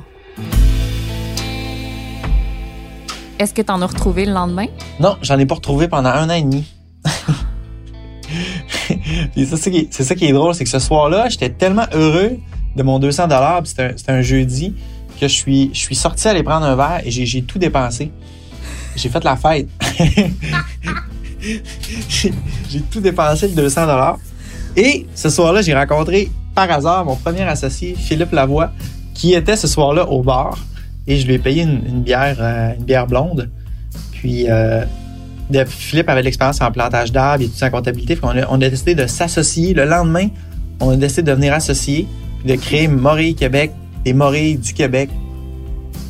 Est-ce 3.40 3.54
que 3.54 3.62
tu 3.62 3.72
en 3.72 3.82
as 3.82 3.86
retrouvé 3.86 4.26
le 4.26 4.34
lendemain? 4.34 4.66
Non, 5.00 5.16
j'en 5.22 5.40
ai 5.40 5.46
pas 5.46 5.56
retrouvé 5.56 5.88
pendant 5.88 6.10
un 6.10 6.30
an 6.30 6.34
et 6.34 6.42
demi. 6.42 6.66
c'est 9.34 10.04
ça, 10.04 10.16
qui 10.16 10.26
est 10.26 10.34
drôle, 10.34 10.54
c'est 10.54 10.66
que 10.66 10.70
ce 10.70 10.80
soir-là, 10.80 11.30
j'étais 11.30 11.48
tellement 11.50 11.86
heureux 11.94 12.38
de 12.76 12.84
mon 12.84 13.00
200 13.00 13.28
dollars, 13.28 13.62
c'était 13.64 13.96
un, 14.10 14.22
jeudi, 14.22 14.76
que 15.22 15.30
je 15.30 15.34
suis, 15.34 15.70
je 15.72 15.80
suis 15.80 15.96
sorti 15.96 16.28
aller 16.28 16.44
prendre 16.44 16.66
un 16.66 16.76
verre 16.76 17.00
et 17.06 17.12
j'ai 17.12 17.42
tout 17.44 17.58
dépensé. 17.58 18.12
J'ai 18.98 19.08
fait 19.08 19.24
la 19.24 19.38
fête. 19.38 19.70
j'ai 22.10 22.82
tout 22.92 23.00
dépensé 23.00 23.48
le 23.48 23.54
200 23.54 23.86
dollars. 23.86 24.18
Et 24.76 25.08
ce 25.16 25.30
soir-là, 25.30 25.62
j'ai 25.62 25.74
rencontré 25.74 26.30
par 26.54 26.70
hasard 26.70 27.06
mon 27.06 27.16
premier 27.16 27.44
associé, 27.44 27.96
Philippe 27.96 28.34
Lavoie, 28.34 28.74
qui 29.14 29.34
était 29.34 29.56
ce 29.56 29.68
soir-là 29.68 30.10
au 30.10 30.24
bar 30.24 30.58
et 31.10 31.18
je 31.18 31.26
lui 31.26 31.34
ai 31.34 31.40
payé 31.40 31.64
une, 31.64 32.04
bière, 32.04 32.38
euh, 32.40 32.74
une 32.78 32.86
bière 32.86 33.08
blonde. 33.08 33.50
Puis 34.12 34.46
euh, 34.48 34.86
Philippe 35.68 36.08
avait 36.08 36.22
l'expérience 36.22 36.62
en 36.62 36.72
plantage 36.72 37.12
d'arbres 37.12 37.44
et 37.44 37.48
tout 37.48 37.56
ça 37.56 37.68
en 37.68 37.72
comptabilité. 37.72 38.18
On 38.22 38.30
a, 38.30 38.48
on 38.50 38.62
a 38.62 38.70
décidé 38.70 38.94
de 38.94 39.08
s'associer. 39.08 39.74
Le 39.74 39.86
lendemain, 39.86 40.28
on 40.80 40.92
a 40.92 40.96
décidé 40.96 41.24
de 41.24 41.32
devenir 41.32 41.54
associés, 41.54 42.08
de 42.46 42.56
créer 42.56 42.88
Morille 42.88 43.34
Québec, 43.34 43.72
des 44.06 44.14
Morilles 44.14 44.58
du 44.58 44.74
Québec, 44.74 45.10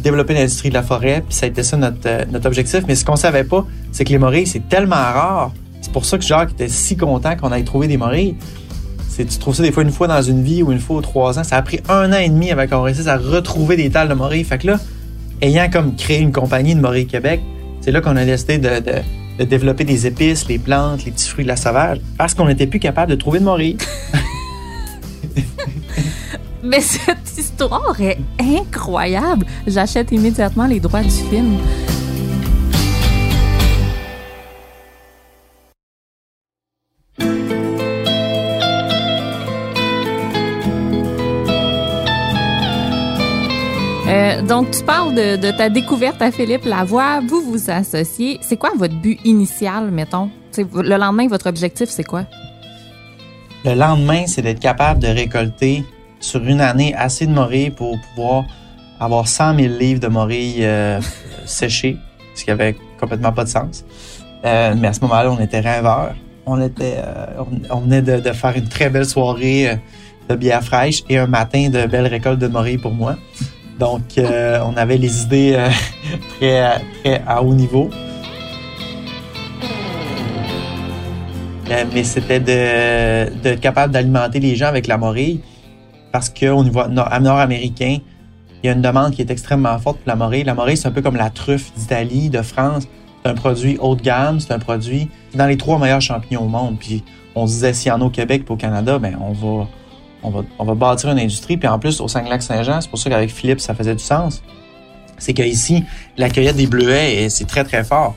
développer 0.03 0.33
l'industrie 0.33 0.69
de 0.69 0.73
la 0.73 0.83
forêt. 0.83 1.23
Puis 1.25 1.33
ça 1.35 1.45
a 1.45 1.49
été 1.49 1.63
ça 1.63 1.77
notre, 1.77 1.97
euh, 2.05 2.25
notre 2.29 2.47
objectif. 2.47 2.81
Mais 2.85 2.95
ce 2.95 3.05
qu'on 3.05 3.15
savait 3.15 3.45
pas, 3.45 3.65
c'est 3.93 4.03
que 4.03 4.11
les 4.11 4.19
Morilles, 4.19 4.47
c'est 4.47 4.67
tellement 4.67 4.95
rare. 4.95 5.53
C'est 5.79 5.93
pour 5.93 6.03
ça 6.03 6.17
que 6.17 6.25
Jacques 6.25 6.51
était 6.51 6.67
si 6.67 6.97
content 6.97 7.37
qu'on 7.37 7.53
ait 7.53 7.63
trouvé 7.63 7.87
des 7.87 7.97
Morilles 9.09 9.25
tu 9.25 9.39
trouves 9.39 9.55
ça 9.55 9.63
des 9.63 9.71
fois 9.71 9.83
une 9.83 9.91
fois 9.91 10.07
dans 10.07 10.21
une 10.21 10.43
vie 10.43 10.63
ou 10.63 10.71
une 10.71 10.79
fois 10.79 10.97
ou 10.97 11.01
trois 11.01 11.39
ans. 11.39 11.43
Ça 11.43 11.57
a 11.57 11.61
pris 11.61 11.79
un 11.89 12.11
an 12.13 12.17
et 12.17 12.29
demi 12.29 12.51
avec 12.51 12.69
qu'on 12.69 12.81
réussisse 12.81 13.07
à 13.07 13.17
retrouver 13.17 13.75
des 13.75 13.89
tales 13.89 14.07
de 14.07 14.13
morille. 14.13 14.43
Fait 14.43 14.57
que 14.57 14.67
là, 14.67 14.79
ayant 15.41 15.69
comme 15.69 15.95
créé 15.95 16.19
une 16.19 16.31
compagnie 16.31 16.75
de 16.75 16.81
morille 16.81 17.07
Québec, 17.07 17.41
c'est 17.81 17.91
là 17.91 18.01
qu'on 18.01 18.15
a 18.15 18.25
décidé 18.25 18.57
de, 18.57 19.43
développer 19.45 19.83
des 19.83 20.05
épices, 20.05 20.47
les 20.47 20.59
plantes, 20.59 21.05
les 21.05 21.11
petits 21.11 21.29
fruits 21.29 21.45
de 21.45 21.49
la 21.49 21.55
sauvage, 21.55 21.99
parce 22.17 22.33
qu'on 22.33 22.47
n'était 22.47 22.67
plus 22.67 22.79
capable 22.79 23.11
de 23.11 23.15
trouver 23.15 23.39
de 23.39 23.45
morille. 23.45 23.77
Mais 26.63 26.81
cette 26.81 27.37
histoire 27.37 27.95
est 28.01 28.17
incroyable. 28.39 29.45
J'achète 29.65 30.11
immédiatement 30.11 30.67
les 30.67 30.81
droits 30.81 31.03
du 31.03 31.09
film. 31.09 31.57
Donc, 44.47 44.71
tu 44.71 44.83
parles 44.83 45.15
de, 45.15 45.51
ta 45.51 45.69
découverte 45.69 46.21
à 46.21 46.31
Philippe 46.31 46.65
Lavoie. 46.65 47.19
Vous 47.27 47.41
vous 47.41 47.69
associez. 47.69 48.39
C'est 48.41 48.57
quoi 48.57 48.71
votre 48.77 48.95
but 48.95 49.19
initial, 49.25 49.91
mettons? 49.91 50.29
Le 50.57 50.97
lendemain, 50.97 51.27
votre 51.27 51.47
objectif, 51.47 51.89
c'est 51.89 52.03
quoi? 52.03 52.25
Le 53.65 53.73
lendemain, 53.73 54.25
c'est 54.27 54.41
d'être 54.41 54.59
capable 54.59 55.01
de 55.01 55.07
récolter 55.07 55.83
sur 56.19 56.43
une 56.43 56.61
année 56.61 56.95
assez 56.95 57.27
de 57.27 57.31
morilles 57.31 57.71
pour 57.71 57.97
pouvoir 58.15 58.45
avoir 58.99 59.27
100 59.27 59.57
000 59.57 59.73
livres 59.77 59.99
de 59.99 60.07
morilles 60.07 60.65
euh, 60.65 61.01
séchées, 61.45 61.97
ce 62.35 62.43
qui 62.45 62.51
avait 62.51 62.75
complètement 62.99 63.33
pas 63.33 63.43
de 63.43 63.49
sens. 63.49 63.83
Euh, 64.45 64.73
mais 64.77 64.87
à 64.87 64.93
ce 64.93 65.01
moment-là, 65.01 65.31
on 65.31 65.39
était 65.39 65.59
rêveurs. 65.59 66.15
On 66.45 66.61
était, 66.61 66.97
euh, 66.97 67.43
on, 67.69 67.81
venait 67.81 68.01
de, 68.01 68.31
faire 68.31 68.55
une 68.55 68.67
très 68.69 68.89
belle 68.89 69.05
soirée 69.05 69.77
de 70.29 70.35
bière 70.35 70.63
fraîche 70.63 71.03
et 71.09 71.17
un 71.17 71.27
matin 71.27 71.69
de 71.69 71.85
belles 71.85 72.07
récoltes 72.07 72.39
de 72.39 72.47
morilles 72.47 72.77
pour 72.77 72.93
moi. 72.93 73.17
Donc, 73.79 74.17
euh, 74.17 74.59
on 74.65 74.75
avait 74.75 74.97
les 74.97 75.23
idées 75.23 75.53
euh, 75.55 75.69
très, 77.01 77.21
à 77.25 77.41
haut 77.41 77.53
niveau. 77.53 77.89
mais 81.93 82.03
c'était 82.03 82.39
de, 82.39 83.41
de 83.43 83.53
capable 83.53 83.93
d'alimenter 83.93 84.39
les 84.39 84.55
gens 84.55 84.65
avec 84.65 84.87
la 84.87 84.97
morille 84.97 85.39
parce 86.11 86.29
qu'au 86.29 86.63
niveau 86.63 86.87
nord-américain, 86.87 87.99
il 88.63 88.67
y 88.67 88.69
a 88.69 88.73
une 88.73 88.81
demande 88.81 89.13
qui 89.13 89.21
est 89.21 89.31
extrêmement 89.31 89.77
forte 89.77 89.97
pour 89.99 90.07
la 90.07 90.15
morille. 90.15 90.43
La 90.43 90.55
morille, 90.55 90.77
c'est 90.77 90.87
un 90.87 90.91
peu 90.91 91.01
comme 91.01 91.15
la 91.15 91.29
truffe 91.29 91.71
d'Italie, 91.75 92.29
de 92.29 92.41
France. 92.41 92.87
C'est 93.23 93.29
un 93.29 93.35
produit 93.35 93.77
haut 93.79 93.95
de 93.95 94.01
gamme, 94.01 94.39
c'est 94.39 94.53
un 94.53 94.59
produit 94.59 95.09
dans 95.35 95.45
les 95.45 95.57
trois 95.57 95.77
meilleurs 95.77 96.01
champignons 96.01 96.41
au 96.41 96.47
monde. 96.47 96.77
Puis 96.79 97.03
on 97.35 97.47
se 97.47 97.53
disait, 97.53 97.73
s'il 97.73 97.89
y 97.89 97.91
en 97.91 98.01
a 98.01 98.05
au 98.05 98.09
Québec 98.09 98.43
et 98.47 98.51
au 98.51 98.55
Canada, 98.55 98.97
ben 98.97 99.17
on 99.21 99.33
va, 99.33 99.67
on 100.23 100.29
va, 100.29 100.41
on 100.57 100.65
va 100.65 100.75
bâtir 100.75 101.09
une 101.11 101.19
industrie. 101.19 101.57
Puis 101.57 101.67
en 101.67 101.79
plus, 101.79 102.01
au 102.01 102.07
Saint-Lac-Saint-Jean, 102.07 102.81
c'est 102.81 102.89
pour 102.89 102.99
ça 102.99 103.09
qu'avec 103.09 103.31
Philippe, 103.31 103.59
ça 103.59 103.73
faisait 103.73 103.95
du 103.95 104.03
sens. 104.03 104.41
C'est 105.17 105.33
qu'ici, 105.33 105.83
la 106.17 106.29
cueillette 106.29 106.55
des 106.55 106.67
bleuets, 106.67 107.29
c'est 107.29 107.45
très, 107.45 107.63
très 107.63 107.83
fort. 107.83 108.15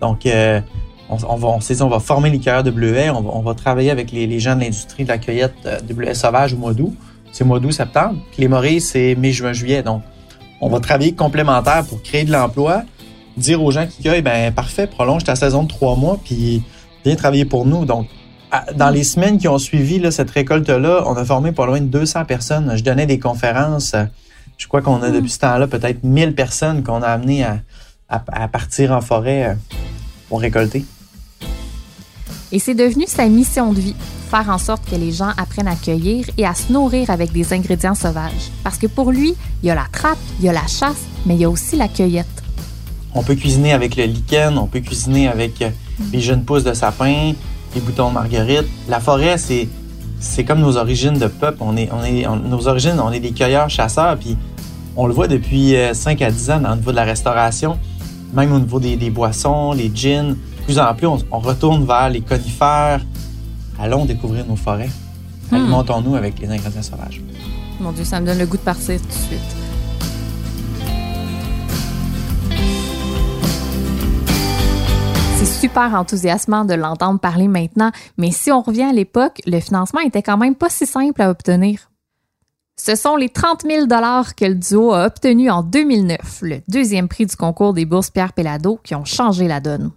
Donc, 0.00 0.26
euh, 0.26 0.60
on, 1.08 1.16
va, 1.16 1.48
on, 1.48 1.58
on 1.58 1.88
va 1.88 2.00
former 2.00 2.30
les 2.30 2.38
cueilleurs 2.38 2.62
de 2.62 2.70
bleuets, 2.70 3.10
on 3.10 3.22
va, 3.22 3.30
on 3.32 3.40
va 3.40 3.54
travailler 3.54 3.90
avec 3.90 4.12
les, 4.12 4.26
les, 4.26 4.40
gens 4.40 4.54
de 4.54 4.60
l'industrie 4.60 5.04
de 5.04 5.08
la 5.08 5.18
cueillette 5.18 5.54
de 5.86 5.94
bleuets 5.94 6.14
sauvages 6.14 6.52
au 6.52 6.56
mois 6.56 6.72
d'août. 6.72 6.94
C'est 7.32 7.44
mois 7.44 7.58
d'août, 7.58 7.72
septembre. 7.72 8.20
Puis 8.32 8.42
les 8.42 8.48
morilles, 8.48 8.80
c'est 8.80 9.16
mai, 9.16 9.32
juin, 9.32 9.52
juillet. 9.52 9.82
Donc, 9.82 10.02
on 10.60 10.68
va 10.68 10.80
travailler 10.80 11.12
complémentaire 11.12 11.84
pour 11.84 12.00
créer 12.02 12.24
de 12.24 12.32
l'emploi, 12.32 12.84
dire 13.36 13.62
aux 13.62 13.70
gens 13.70 13.86
qui 13.86 14.02
cueillent, 14.02 14.22
ben 14.22 14.52
parfait, 14.52 14.86
prolonge 14.86 15.24
ta 15.24 15.34
saison 15.34 15.64
de 15.64 15.68
trois 15.68 15.96
mois, 15.96 16.18
puis 16.24 16.62
viens 17.04 17.16
travailler 17.16 17.44
pour 17.44 17.66
nous. 17.66 17.84
Donc, 17.84 18.06
dans 18.74 18.90
les 18.90 19.04
semaines 19.04 19.38
qui 19.38 19.48
ont 19.48 19.58
suivi 19.58 19.98
là, 19.98 20.10
cette 20.10 20.30
récolte-là, 20.30 21.04
on 21.06 21.14
a 21.14 21.24
formé 21.24 21.52
pas 21.52 21.66
loin 21.66 21.80
de 21.80 21.86
200 21.86 22.24
personnes. 22.24 22.72
Je 22.76 22.84
donnais 22.84 23.06
des 23.06 23.18
conférences. 23.18 23.94
Je 24.56 24.68
crois 24.68 24.82
qu'on 24.82 25.02
a 25.02 25.10
depuis 25.10 25.30
ce 25.30 25.40
temps-là 25.40 25.66
peut-être 25.66 26.04
1000 26.04 26.34
personnes 26.34 26.82
qu'on 26.84 27.02
a 27.02 27.08
amenées 27.08 27.44
à, 27.44 27.58
à, 28.08 28.22
à 28.32 28.48
partir 28.48 28.92
en 28.92 29.00
forêt 29.00 29.56
pour 30.28 30.40
récolter. 30.40 30.84
Et 32.52 32.60
c'est 32.60 32.74
devenu 32.74 33.06
sa 33.08 33.26
mission 33.26 33.72
de 33.72 33.80
vie, 33.80 33.96
faire 34.30 34.48
en 34.48 34.58
sorte 34.58 34.88
que 34.88 34.94
les 34.94 35.10
gens 35.10 35.30
apprennent 35.36 35.66
à 35.66 35.74
cueillir 35.74 36.26
et 36.38 36.46
à 36.46 36.54
se 36.54 36.72
nourrir 36.72 37.10
avec 37.10 37.32
des 37.32 37.52
ingrédients 37.52 37.96
sauvages. 37.96 38.52
Parce 38.62 38.78
que 38.78 38.86
pour 38.86 39.10
lui, 39.10 39.34
il 39.62 39.66
y 39.66 39.70
a 39.70 39.74
la 39.74 39.86
trappe, 39.90 40.18
il 40.38 40.44
y 40.44 40.48
a 40.48 40.52
la 40.52 40.66
chasse, 40.68 41.02
mais 41.26 41.34
il 41.34 41.40
y 41.40 41.44
a 41.44 41.50
aussi 41.50 41.76
la 41.76 41.88
cueillette. 41.88 42.26
On 43.12 43.22
peut 43.24 43.34
cuisiner 43.34 43.72
avec 43.72 43.96
le 43.96 44.04
lichen, 44.04 44.56
on 44.58 44.66
peut 44.66 44.80
cuisiner 44.80 45.28
avec 45.28 45.64
les 46.12 46.20
jeunes 46.20 46.44
pousses 46.44 46.64
de 46.64 46.74
sapin, 46.74 47.32
les 47.74 47.80
boutons 47.80 48.08
de 48.08 48.14
marguerite. 48.14 48.66
La 48.88 49.00
forêt, 49.00 49.38
c'est 49.38 49.68
c'est 50.20 50.44
comme 50.44 50.60
nos 50.60 50.76
origines 50.76 51.18
de 51.18 51.26
peuple. 51.26 51.58
On 51.60 51.76
est, 51.76 51.90
on 51.92 52.02
est, 52.02 52.26
on, 52.26 52.36
nos 52.36 52.66
origines, 52.66 52.98
on 52.98 53.12
est 53.12 53.20
des 53.20 53.32
cueilleurs-chasseurs, 53.32 54.16
puis 54.16 54.38
on 54.96 55.06
le 55.06 55.12
voit 55.12 55.28
depuis 55.28 55.74
5 55.92 56.22
à 56.22 56.30
10 56.30 56.50
ans 56.50 56.60
dans 56.60 56.70
le 56.70 56.76
niveau 56.76 56.92
de 56.92 56.96
la 56.96 57.04
restauration, 57.04 57.78
même 58.32 58.52
au 58.52 58.58
niveau 58.58 58.80
des, 58.80 58.96
des 58.96 59.10
boissons, 59.10 59.72
les 59.72 59.90
gins. 59.94 60.30
De 60.30 60.64
plus 60.64 60.78
en 60.78 60.94
plus, 60.94 61.06
on, 61.06 61.18
on, 61.30 61.40
retourne 61.40 61.84
vers 61.84 62.08
les 62.08 62.22
conifères. 62.22 63.00
Allons 63.78 64.06
découvrir 64.06 64.46
nos 64.46 64.56
forêts. 64.56 64.88
Hmm. 65.50 65.56
Alimentons-nous 65.56 66.14
avec 66.14 66.38
les 66.38 66.48
ingrédients 66.48 66.82
sauvages. 66.82 67.20
Mon 67.80 67.92
Dieu, 67.92 68.04
ça 68.04 68.20
me 68.20 68.26
donne 68.26 68.38
le 68.38 68.46
goût 68.46 68.56
de 68.56 68.62
partir 68.62 68.98
tout 69.00 69.08
de 69.08 69.12
suite. 69.12 69.73
Super 75.64 75.94
enthousiasmant 75.94 76.66
de 76.66 76.74
l'entendre 76.74 77.18
parler 77.18 77.48
maintenant, 77.48 77.90
mais 78.18 78.32
si 78.32 78.52
on 78.52 78.60
revient 78.60 78.82
à 78.82 78.92
l'époque, 78.92 79.40
le 79.46 79.60
financement 79.60 80.00
était 80.00 80.20
quand 80.20 80.36
même 80.36 80.54
pas 80.54 80.68
si 80.68 80.84
simple 80.84 81.22
à 81.22 81.30
obtenir. 81.30 81.90
Ce 82.76 82.94
sont 82.96 83.16
les 83.16 83.30
30 83.30 83.62
000 83.62 83.86
que 83.86 84.44
le 84.44 84.56
duo 84.56 84.92
a 84.92 85.06
obtenus 85.06 85.50
en 85.50 85.62
2009, 85.62 86.18
le 86.42 86.60
deuxième 86.68 87.08
prix 87.08 87.24
du 87.24 87.34
concours 87.34 87.72
des 87.72 87.86
bourses 87.86 88.10
Pierre 88.10 88.34
Pellado, 88.34 88.78
qui 88.84 88.94
ont 88.94 89.06
changé 89.06 89.48
la 89.48 89.60
donne. 89.60 89.90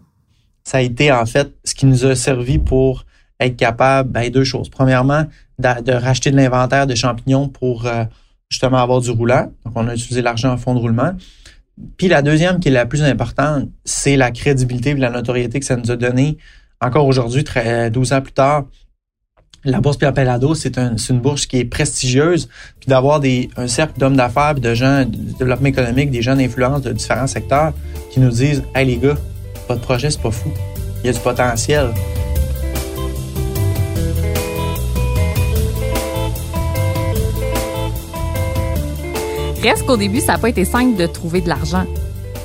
Ça 0.63 0.77
a 0.77 0.81
été 0.81 1.11
en 1.11 1.25
fait 1.25 1.53
ce 1.65 1.75
qui 1.75 1.85
nous 1.85 2.05
a 2.05 2.15
servi 2.15 2.59
pour 2.59 3.03
être 3.37 3.57
capable, 3.57 4.09
ben, 4.09 4.31
deux 4.31 4.45
choses. 4.45 4.69
Premièrement, 4.69 5.25
de, 5.59 5.81
de 5.81 5.91
racheter 5.91 6.31
de 6.31 6.37
l'inventaire 6.37 6.87
de 6.87 6.95
champignons 6.95 7.49
pour 7.49 7.87
euh, 7.87 8.05
justement 8.49 8.77
avoir 8.77 9.01
du 9.01 9.11
roulant. 9.11 9.51
Donc, 9.65 9.73
on 9.75 9.89
a 9.89 9.95
utilisé 9.95 10.21
l'argent 10.21 10.53
en 10.53 10.57
fonds 10.57 10.75
de 10.75 10.79
roulement. 10.79 11.11
Puis 11.97 12.07
la 12.07 12.21
deuxième, 12.21 12.59
qui 12.59 12.69
est 12.69 12.71
la 12.71 12.85
plus 12.85 13.03
importante, 13.03 13.69
c'est 13.85 14.17
la 14.17 14.31
crédibilité 14.31 14.91
et 14.91 14.95
la 14.95 15.09
notoriété 15.09 15.59
que 15.59 15.65
ça 15.65 15.75
nous 15.75 15.91
a 15.91 15.95
donné. 15.95 16.37
Encore 16.81 17.05
aujourd'hui, 17.05 17.43
12 17.91 18.13
ans 18.13 18.21
plus 18.21 18.33
tard, 18.33 18.65
la 19.63 19.81
bourse 19.81 19.97
Pierre 19.97 20.13
Pellado, 20.13 20.55
c'est 20.55 20.77
un, 20.77 20.95
une 20.95 21.19
bourse 21.19 21.45
qui 21.45 21.57
est 21.57 21.65
prestigieuse. 21.65 22.47
Puis 22.79 22.87
d'avoir 22.87 23.21
un 23.57 23.67
cercle 23.67 23.99
d'hommes 23.99 24.15
d'affaires, 24.15 24.55
de 24.55 24.73
gens 24.73 25.01
de 25.01 25.37
développement 25.37 25.67
économique, 25.67 26.09
des 26.11 26.21
gens 26.21 26.35
d'influence 26.35 26.81
de 26.81 26.93
différents 26.93 27.27
secteurs 27.27 27.73
qui 28.11 28.19
nous 28.19 28.29
disent 28.29 28.63
Hey 28.73 28.85
les 28.85 28.97
gars, 28.97 29.17
votre 29.67 29.81
projet, 29.81 30.09
c'est 30.09 30.21
pas 30.21 30.31
fou. 30.31 30.49
Il 31.03 31.07
y 31.07 31.09
a 31.09 31.13
du 31.13 31.19
potentiel. 31.19 31.89
Reste 39.67 39.85
qu'au 39.85 39.97
début, 39.97 40.21
ça 40.21 40.33
n'a 40.33 40.37
pas 40.37 40.47
été 40.47 40.63
simple 40.63 40.95
de 40.95 41.05
trouver 41.07 41.41
de 41.41 41.49
l'argent. 41.49 41.85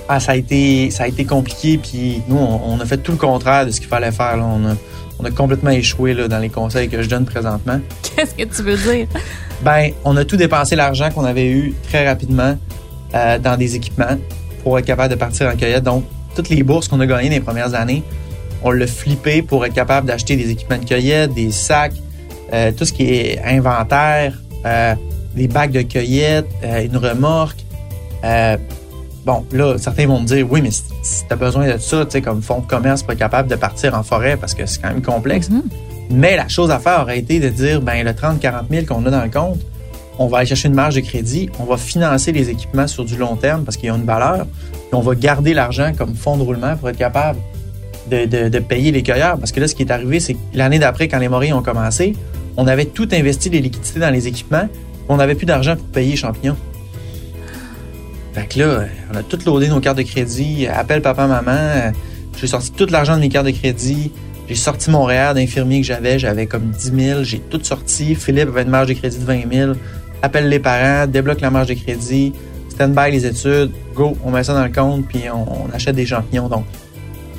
Ah, 0.09 0.19
ça 0.19 0.33
a 0.33 0.35
été, 0.35 0.91
ça 0.91 1.05
a 1.05 1.07
été 1.07 1.25
compliqué, 1.25 1.79
puis 1.79 2.21
nous, 2.26 2.37
on, 2.37 2.61
on, 2.67 2.81
a 2.81 2.85
fait 2.85 2.97
tout 2.97 3.12
le 3.12 3.19
contraire 3.19 3.64
de 3.64 3.71
ce 3.71 3.79
qu'il 3.79 3.88
fallait 3.88 4.11
faire. 4.11 4.37
Là. 4.37 4.45
On, 4.45 4.67
a, 4.67 4.75
on 5.21 5.25
a 5.25 5.31
complètement 5.31 5.71
échoué 5.71 6.14
là, 6.14 6.26
dans 6.26 6.41
les 6.41 6.49
conseils 6.49 6.88
que 6.88 7.00
je 7.00 7.09
donne 7.09 7.25
présentement. 7.25 7.79
Qu'est-ce 8.17 8.35
que 8.35 8.43
tu 8.43 8.62
veux 8.62 8.76
dire? 8.76 9.07
Ben, 9.62 9.93
on 10.05 10.17
a 10.17 10.25
tout 10.25 10.37
dépensé 10.37 10.75
l'argent 10.75 11.11
qu'on 11.11 11.25
avait 11.25 11.49
eu 11.49 11.75
très 11.88 12.09
rapidement 12.09 12.59
euh, 13.14 13.38
dans 13.38 13.57
des 13.57 13.76
équipements 13.76 14.19
pour 14.64 14.76
être 14.81 14.87
capable 14.87 15.14
de 15.14 15.19
partir 15.19 15.47
en 15.47 15.55
cueillette. 15.57 15.85
Donc, 15.85 16.02
toutes 16.35 16.49
les 16.49 16.64
bourses 16.64 16.88
qu'on 16.88 16.99
a 16.99 17.07
gagnées 17.07 17.29
dans 17.29 17.37
les 17.37 17.41
premières 17.41 17.75
années, 17.75 18.02
on 18.64 18.73
l'a 18.73 18.88
flippé 18.88 19.43
pour 19.43 19.64
être 19.64 19.75
capable 19.75 20.09
d'acheter 20.09 20.35
des 20.35 20.50
équipements 20.50 20.79
de 20.79 20.87
cueillette, 20.87 21.33
des 21.35 21.52
sacs, 21.52 21.95
euh, 22.52 22.73
tout 22.73 22.85
ce 22.85 22.93
qui 22.93 23.05
est 23.05 23.41
inventaire, 23.45 24.43
euh, 24.67 24.97
des 25.34 25.48
bacs 25.48 25.72
de 25.72 25.82
cueillette, 25.82 26.48
euh, 26.64 26.84
une 26.84 26.96
remorque. 26.96 27.64
Euh, 28.24 28.56
bon, 29.24 29.44
là, 29.52 29.76
certains 29.78 30.06
vont 30.06 30.20
me 30.20 30.26
dire, 30.26 30.46
oui, 30.50 30.60
mais 30.62 30.70
si, 30.70 30.82
si 31.02 31.26
tu 31.26 31.32
as 31.32 31.36
besoin 31.36 31.66
de 31.72 31.78
ça, 31.78 32.04
tu 32.04 32.12
sais, 32.12 32.22
comme 32.22 32.42
fonds 32.42 32.60
de 32.60 32.66
commerce 32.66 33.02
être 33.08 33.18
capable 33.18 33.48
de 33.48 33.56
partir 33.56 33.94
en 33.94 34.02
forêt 34.02 34.36
parce 34.36 34.54
que 34.54 34.66
c'est 34.66 34.80
quand 34.80 34.90
même 34.90 35.02
complexe. 35.02 35.48
Mm 35.50 35.58
-hmm. 35.58 35.62
Mais 36.10 36.36
la 36.36 36.48
chose 36.48 36.70
à 36.70 36.78
faire 36.78 37.00
aurait 37.02 37.18
été 37.18 37.40
de 37.40 37.48
dire, 37.48 37.80
ben 37.80 38.04
le 38.04 38.12
30-40 38.12 38.68
000 38.70 38.86
qu'on 38.86 39.06
a 39.06 39.10
dans 39.10 39.24
le 39.24 39.30
compte, 39.30 39.60
on 40.18 40.26
va 40.26 40.38
aller 40.38 40.46
chercher 40.46 40.68
une 40.68 40.74
marge 40.74 40.94
de 40.94 41.00
crédit, 41.00 41.48
on 41.58 41.64
va 41.64 41.76
financer 41.76 42.32
les 42.32 42.50
équipements 42.50 42.86
sur 42.86 43.04
du 43.04 43.16
long 43.16 43.36
terme 43.36 43.64
parce 43.64 43.76
qu'ils 43.76 43.90
ont 43.90 43.96
une 43.96 44.04
valeur, 44.04 44.46
et 44.92 44.94
on 44.94 45.00
va 45.00 45.14
garder 45.14 45.54
l'argent 45.54 45.92
comme 45.96 46.14
fonds 46.14 46.36
de 46.36 46.42
roulement 46.42 46.76
pour 46.76 46.90
être 46.90 46.98
capable 46.98 47.38
de, 48.10 48.26
de, 48.26 48.48
de, 48.48 48.58
payer 48.58 48.90
les 48.92 49.02
cueilleurs. 49.02 49.38
Parce 49.38 49.52
que 49.52 49.60
là, 49.60 49.68
ce 49.68 49.74
qui 49.74 49.82
est 49.82 49.90
arrivé, 49.90 50.20
c'est 50.20 50.34
que 50.34 50.38
l'année 50.54 50.78
d'après, 50.78 51.08
quand 51.08 51.18
les 51.18 51.28
morilles 51.28 51.54
ont 51.54 51.62
commencé, 51.62 52.14
on 52.56 52.66
avait 52.66 52.84
tout 52.84 53.08
investi 53.12 53.48
les 53.48 53.60
liquidités 53.60 54.00
dans 54.00 54.10
les 54.10 54.26
équipements, 54.26 54.68
on 55.09 55.16
n'avait 55.16 55.35
plus 55.35 55.47
d'argent 55.47 55.76
pour 55.76 55.87
payer 55.87 56.12
les 56.12 56.16
champignons. 56.16 56.56
Fait 58.35 58.47
que 58.47 58.59
là, 58.59 58.87
on 59.12 59.16
a 59.16 59.23
tout 59.23 59.38
loadé 59.44 59.68
nos 59.68 59.80
cartes 59.80 59.99
de 59.99 60.02
crédit, 60.02 60.66
appelle 60.66 61.02
papa, 61.02 61.26
maman, 61.26 61.92
j'ai 62.38 62.47
sorti 62.47 62.73
tout 62.73 62.87
l'argent 62.90 63.16
de 63.16 63.21
mes 63.21 63.28
cartes 63.28 63.47
de 63.47 63.50
crédit, 63.50 64.11
j'ai 64.49 64.54
sorti 64.54 64.90
mon 64.90 65.04
REER 65.04 65.32
d'infirmier 65.35 65.80
que 65.80 65.87
j'avais, 65.87 66.18
j'avais 66.18 66.47
comme 66.47 66.71
10 66.71 66.92
000, 66.92 67.23
j'ai 67.25 67.38
tout 67.38 67.61
sorti. 67.62 68.14
Philippe 68.14 68.49
avait 68.49 68.62
une 68.62 68.71
marge 68.71 68.88
de 68.88 68.94
crédit 68.94 69.18
de 69.18 69.25
20 69.25 69.52
000. 69.52 69.73
Appelle 70.23 70.49
les 70.49 70.59
parents, 70.59 71.06
débloque 71.06 71.40
la 71.40 71.50
marge 71.50 71.68
de 71.68 71.75
crédit, 71.75 72.32
stand-by 72.71 73.11
les 73.11 73.26
études, 73.26 73.71
go, 73.94 74.16
on 74.25 74.30
met 74.30 74.44
ça 74.44 74.54
dans 74.54 74.64
le 74.64 74.73
compte, 74.73 75.06
puis 75.09 75.25
on, 75.32 75.66
on, 75.66 75.71
achète 75.73 75.97
des 75.97 76.06
champignons. 76.06 76.49
Donc, 76.49 76.64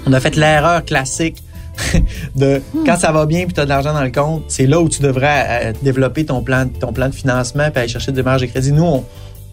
on 0.05 0.13
a 0.13 0.19
fait 0.19 0.35
l'erreur 0.35 0.83
classique 0.85 1.37
de 2.35 2.61
quand 2.85 2.97
ça 2.97 3.11
va 3.11 3.25
bien 3.25 3.45
puis 3.45 3.53
tu 3.53 3.59
as 3.59 3.65
de 3.65 3.69
l'argent 3.69 3.93
dans 3.93 4.03
le 4.03 4.11
compte, 4.11 4.43
c'est 4.47 4.67
là 4.67 4.79
où 4.79 4.89
tu 4.89 5.01
devrais 5.01 5.45
euh, 5.49 5.73
développer 5.81 6.25
ton 6.25 6.41
plan, 6.41 6.65
de 6.65 7.11
financement 7.11 7.69
puis 7.71 7.79
aller 7.79 7.87
chercher 7.87 8.11
des 8.11 8.23
marges 8.23 8.41
de 8.41 8.47
crédit. 8.47 8.71
Nous, 8.71 9.03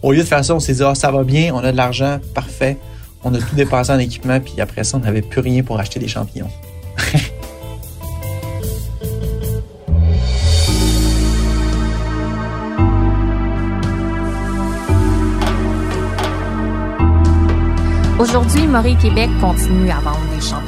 au 0.01 0.11
lieu 0.11 0.19
de 0.19 0.27
faire 0.27 0.43
ça, 0.43 0.55
on 0.55 0.59
s'est 0.59 0.73
dit, 0.73 0.83
ah, 0.83 0.95
ça 0.95 1.11
va 1.11 1.23
bien, 1.23 1.53
on 1.53 1.59
a 1.59 1.71
de 1.71 1.77
l'argent, 1.77 2.19
parfait. 2.33 2.77
On 3.23 3.33
a 3.35 3.37
tout 3.37 3.55
dépensé 3.55 3.91
en 3.91 3.99
équipement, 3.99 4.39
puis 4.39 4.59
après 4.59 4.83
ça, 4.83 4.97
on 4.97 5.01
n'avait 5.01 5.21
plus 5.21 5.41
rien 5.41 5.61
pour 5.61 5.79
acheter 5.79 5.99
des 5.99 6.07
champignons. 6.07 6.49
Aujourd'hui, 18.19 18.67
Maury 18.67 18.95
Québec 18.97 19.29
continue 19.39 19.89
à 19.89 19.99
vendre 19.99 20.19
des 20.35 20.41
champignons 20.41 20.60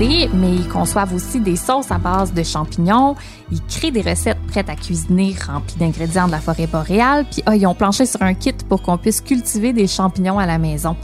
mais 0.00 0.54
ils 0.54 0.68
conçoivent 0.68 1.12
aussi 1.14 1.40
des 1.40 1.56
sauces 1.56 1.90
à 1.90 1.98
base 1.98 2.32
de 2.32 2.42
champignons. 2.42 3.16
Ils 3.52 3.60
créent 3.66 3.90
des 3.90 4.00
recettes 4.00 4.38
prêtes 4.48 4.70
à 4.70 4.76
cuisiner 4.76 5.34
remplies 5.46 5.76
d'ingrédients 5.78 6.26
de 6.26 6.32
la 6.32 6.40
forêt 6.40 6.66
boréale. 6.66 7.26
Puis 7.30 7.42
ah, 7.44 7.54
ils 7.54 7.66
ont 7.66 7.74
planché 7.74 8.06
sur 8.06 8.22
un 8.22 8.32
kit 8.32 8.54
pour 8.68 8.80
qu'on 8.80 8.96
puisse 8.96 9.20
cultiver 9.20 9.74
des 9.74 9.86
champignons 9.86 10.38
à 10.38 10.46
la 10.46 10.56
maison. 10.56 10.96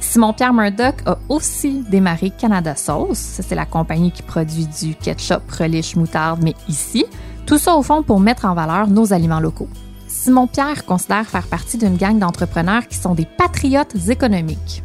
Simon-Pierre 0.00 0.52
Murdoch 0.52 0.96
a 1.06 1.18
aussi 1.28 1.82
démarré 1.90 2.30
Canada 2.30 2.76
Sauce. 2.76 3.18
C'est 3.18 3.54
la 3.56 3.66
compagnie 3.66 4.12
qui 4.12 4.22
produit 4.22 4.68
du 4.80 4.94
ketchup, 4.94 5.50
relish, 5.50 5.96
moutarde, 5.96 6.40
mais 6.42 6.54
ici. 6.68 7.06
Tout 7.44 7.58
ça 7.58 7.74
au 7.74 7.82
fond 7.82 8.04
pour 8.04 8.20
mettre 8.20 8.44
en 8.44 8.54
valeur 8.54 8.86
nos 8.86 9.12
aliments 9.12 9.40
locaux. 9.40 9.68
Simon-Pierre 10.06 10.84
considère 10.84 11.26
faire 11.26 11.46
partie 11.48 11.76
d'une 11.76 11.96
gang 11.96 12.18
d'entrepreneurs 12.18 12.86
qui 12.86 12.98
sont 12.98 13.14
des 13.14 13.26
patriotes 13.26 13.96
économiques. 14.08 14.84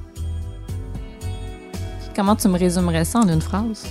Comment 2.16 2.36
tu 2.36 2.48
me 2.48 2.60
résumerais 2.60 3.06
ça 3.06 3.20
en 3.20 3.28
une 3.28 3.42
phrase? 3.42 3.88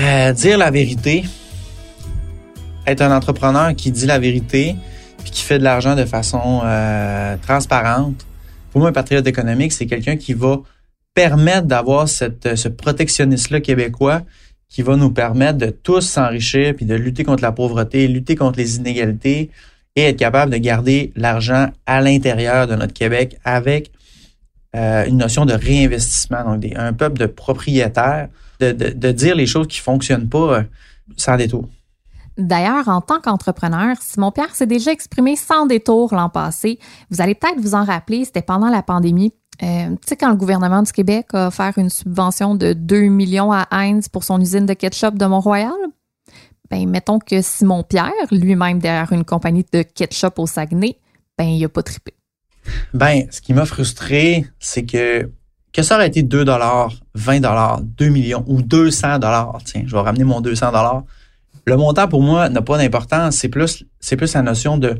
Euh, 0.00 0.32
dire 0.32 0.58
la 0.58 0.70
vérité. 0.70 1.24
Être 2.86 3.00
un 3.00 3.16
entrepreneur 3.16 3.74
qui 3.74 3.90
dit 3.90 4.06
la 4.06 4.18
vérité 4.18 4.76
puis 5.22 5.30
qui 5.30 5.42
fait 5.42 5.58
de 5.58 5.64
l'argent 5.64 5.96
de 5.96 6.04
façon 6.04 6.60
euh, 6.64 7.36
transparente. 7.40 8.26
Pour 8.70 8.80
moi, 8.80 8.90
un 8.90 8.92
patriote 8.92 9.26
économique, 9.26 9.72
c'est 9.72 9.86
quelqu'un 9.86 10.16
qui 10.16 10.34
va 10.34 10.60
permettre 11.14 11.66
d'avoir 11.66 12.08
cette, 12.08 12.54
ce 12.54 12.68
protectionnisme-là 12.68 13.60
québécois 13.60 14.22
qui 14.68 14.82
va 14.82 14.96
nous 14.96 15.10
permettre 15.10 15.58
de 15.58 15.70
tous 15.70 16.02
s'enrichir 16.02 16.74
puis 16.74 16.84
de 16.84 16.94
lutter 16.94 17.24
contre 17.24 17.42
la 17.42 17.52
pauvreté, 17.52 18.08
lutter 18.08 18.36
contre 18.36 18.58
les 18.58 18.76
inégalités 18.76 19.50
et 19.96 20.02
être 20.02 20.18
capable 20.18 20.52
de 20.52 20.58
garder 20.58 21.12
l'argent 21.16 21.70
à 21.86 22.02
l'intérieur 22.02 22.66
de 22.66 22.74
notre 22.74 22.92
Québec 22.92 23.38
avec 23.44 23.90
euh, 24.76 25.06
une 25.06 25.18
notion 25.18 25.46
de 25.46 25.54
réinvestissement, 25.54 26.44
donc 26.44 26.64
un 26.76 26.92
peuple 26.92 27.18
de 27.18 27.26
propriétaires, 27.26 28.28
de, 28.60 29.12
dire 29.12 29.34
les 29.34 29.46
choses 29.46 29.68
qui 29.68 29.78
fonctionnent 29.78 30.28
pas 30.28 30.58
euh, 30.58 30.62
sans 31.16 31.36
détour. 31.36 31.68
D'ailleurs, 32.36 32.88
en 32.88 33.00
tant 33.00 33.20
qu'entrepreneur, 33.20 33.96
Simon 34.00 34.30
Pierre 34.30 34.54
s'est 34.54 34.66
déjà 34.66 34.92
exprimé 34.92 35.36
sans 35.36 35.64
détour 35.64 36.14
l'an 36.14 36.28
passé. 36.28 36.78
Vous 37.10 37.22
allez 37.22 37.34
peut-être 37.34 37.58
vous 37.58 37.74
en 37.74 37.84
rappeler, 37.84 38.26
c'était 38.26 38.42
pendant 38.42 38.68
la 38.68 38.82
pandémie. 38.82 39.32
Euh, 39.62 39.88
tu 39.88 40.08
sais, 40.08 40.16
quand 40.16 40.28
le 40.28 40.36
gouvernement 40.36 40.82
du 40.82 40.92
Québec 40.92 41.28
a 41.32 41.46
offert 41.46 41.72
une 41.78 41.88
subvention 41.88 42.54
de 42.54 42.74
2 42.74 43.04
millions 43.04 43.52
à 43.52 43.66
Heinz 43.70 44.08
pour 44.10 44.24
son 44.24 44.38
usine 44.38 44.66
de 44.66 44.74
ketchup 44.74 45.16
de 45.16 45.24
Mont-Royal, 45.24 45.72
ben, 46.70 46.86
mettons 46.86 47.18
que 47.18 47.40
Simon 47.40 47.82
Pierre, 47.82 48.12
lui-même 48.30 48.80
derrière 48.80 49.12
une 49.12 49.24
compagnie 49.24 49.64
de 49.72 49.82
ketchup 49.82 50.38
au 50.38 50.46
Saguenay, 50.46 50.98
ben, 51.38 51.44
il 51.44 51.64
a 51.64 51.70
pas 51.70 51.82
trippé. 51.82 52.15
Ben, 52.94 53.26
ce 53.30 53.40
qui 53.40 53.54
m'a 53.54 53.66
frustré, 53.66 54.46
c'est 54.58 54.84
que 54.84 55.30
que 55.72 55.82
ça 55.82 55.96
aurait 55.96 56.08
été 56.08 56.22
2 56.22 56.46
dollars, 56.46 56.90
20 57.14 57.40
dollars, 57.40 57.82
2 57.82 58.08
millions 58.08 58.42
ou 58.46 58.62
200 58.62 59.18
dollars, 59.18 59.58
tiens, 59.62 59.82
je 59.84 59.94
vais 59.94 60.00
ramener 60.00 60.24
mon 60.24 60.40
200 60.40 60.68
dollars. 60.68 61.02
Le 61.66 61.76
montant 61.76 62.08
pour 62.08 62.22
moi 62.22 62.48
n'a 62.48 62.62
pas 62.62 62.78
d'importance, 62.78 63.36
c'est 63.36 63.50
plus 63.50 63.84
c'est 64.00 64.16
plus 64.16 64.32
la 64.32 64.40
notion 64.40 64.78
de 64.78 64.98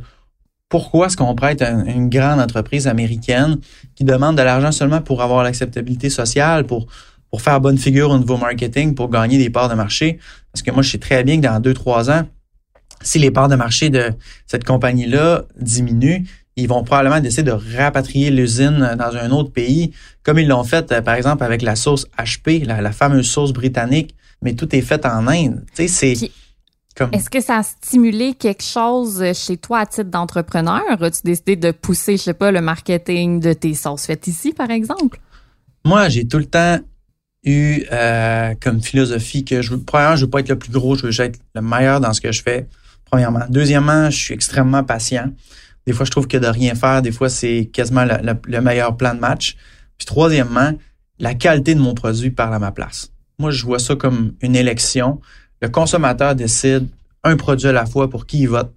pourquoi 0.68 1.06
est-ce 1.06 1.16
qu'on 1.16 1.34
prête 1.34 1.62
une 1.62 2.10
grande 2.10 2.40
entreprise 2.40 2.88
américaine 2.88 3.58
qui 3.94 4.04
demande 4.04 4.36
de 4.36 4.42
l'argent 4.42 4.72
seulement 4.72 5.00
pour 5.00 5.22
avoir 5.22 5.44
l'acceptabilité 5.44 6.10
sociale, 6.10 6.66
pour 6.66 6.88
pour 7.30 7.42
faire 7.42 7.60
bonne 7.60 7.78
figure 7.78 8.10
au 8.10 8.18
niveau 8.18 8.36
marketing, 8.36 8.94
pour 8.94 9.08
gagner 9.10 9.38
des 9.38 9.50
parts 9.50 9.68
de 9.68 9.74
marché. 9.74 10.18
Parce 10.52 10.62
que 10.62 10.70
moi, 10.70 10.82
je 10.82 10.90
sais 10.90 10.98
très 10.98 11.24
bien 11.24 11.36
que 11.36 11.42
dans 11.42 11.60
2-3 11.60 12.10
ans, 12.10 12.28
si 13.02 13.18
les 13.18 13.30
parts 13.30 13.48
de 13.48 13.56
marché 13.56 13.90
de 13.90 14.12
cette 14.46 14.64
compagnie-là 14.64 15.44
diminuent, 15.60 16.24
ils 16.56 16.68
vont 16.68 16.82
probablement 16.82 17.20
décider 17.20 17.50
de 17.50 17.76
rapatrier 17.76 18.30
l'usine 18.30 18.96
dans 18.98 19.16
un 19.16 19.30
autre 19.30 19.52
pays, 19.52 19.92
comme 20.22 20.38
ils 20.38 20.48
l'ont 20.48 20.64
fait, 20.64 20.90
euh, 20.90 21.02
par 21.02 21.14
exemple, 21.14 21.44
avec 21.44 21.62
la 21.62 21.76
sauce 21.76 22.06
HP, 22.18 22.64
la, 22.64 22.92
fameuse 22.92 23.28
sauce 23.28 23.52
britannique, 23.52 24.14
mais 24.42 24.54
tout 24.54 24.74
est 24.74 24.80
fait 24.80 25.04
en 25.04 25.26
Inde. 25.28 25.64
Tu 25.74 25.88
sais, 25.88 26.14
c'est... 26.16 26.30
Comme... 26.96 27.10
Est-ce 27.12 27.28
que 27.28 27.42
ça 27.42 27.58
a 27.58 27.62
stimulé 27.62 28.32
quelque 28.32 28.62
chose 28.62 29.22
chez 29.34 29.58
toi 29.58 29.80
à 29.80 29.86
titre 29.86 30.10
d'entrepreneur? 30.10 30.80
As-tu 30.88 31.20
décidé 31.24 31.54
de 31.56 31.70
pousser, 31.70 32.16
je 32.16 32.22
sais 32.22 32.34
pas, 32.34 32.50
le 32.50 32.62
marketing 32.62 33.38
de 33.38 33.52
tes 33.52 33.74
sauces 33.74 34.06
faites 34.06 34.26
ici, 34.26 34.54
par 34.54 34.70
exemple? 34.70 35.20
Moi, 35.84 36.08
j'ai 36.08 36.26
tout 36.26 36.38
le 36.38 36.46
temps 36.46 36.78
eu 37.44 37.84
euh, 37.92 38.54
comme 38.60 38.82
philosophie 38.82 39.44
que 39.44 39.60
je 39.60 39.74
premièrement, 39.74 40.16
je 40.16 40.24
veux 40.24 40.30
pas 40.30 40.40
être 40.40 40.48
le 40.48 40.58
plus 40.58 40.72
gros, 40.72 40.96
je 40.96 41.06
veux 41.06 41.20
être 41.20 41.38
le 41.54 41.60
meilleur 41.60 42.00
dans 42.00 42.14
ce 42.14 42.22
que 42.22 42.32
je 42.32 42.42
fais. 42.42 42.66
Premièrement. 43.10 43.42
Deuxièmement, 43.50 44.10
je 44.10 44.16
suis 44.16 44.34
extrêmement 44.34 44.82
patient. 44.82 45.30
Des 45.86 45.92
fois, 45.92 46.04
je 46.04 46.10
trouve 46.10 46.26
que 46.26 46.36
de 46.36 46.46
rien 46.46 46.74
faire, 46.74 47.00
des 47.02 47.12
fois, 47.12 47.28
c'est 47.28 47.70
quasiment 47.72 48.04
le, 48.04 48.60
meilleur 48.60 48.96
plan 48.96 49.14
de 49.14 49.20
match. 49.20 49.56
Puis 49.98 50.06
troisièmement, 50.06 50.72
la 51.18 51.34
qualité 51.34 51.74
de 51.74 51.80
mon 51.80 51.94
produit 51.94 52.30
parle 52.30 52.54
à 52.54 52.58
ma 52.58 52.72
place. 52.72 53.12
Moi, 53.38 53.50
je 53.50 53.64
vois 53.64 53.78
ça 53.78 53.94
comme 53.94 54.32
une 54.40 54.56
élection. 54.56 55.20
Le 55.62 55.68
consommateur 55.68 56.34
décide 56.34 56.88
un 57.22 57.36
produit 57.36 57.68
à 57.68 57.72
la 57.72 57.86
fois 57.86 58.10
pour 58.10 58.26
qui 58.26 58.40
il 58.40 58.48
vote. 58.48 58.72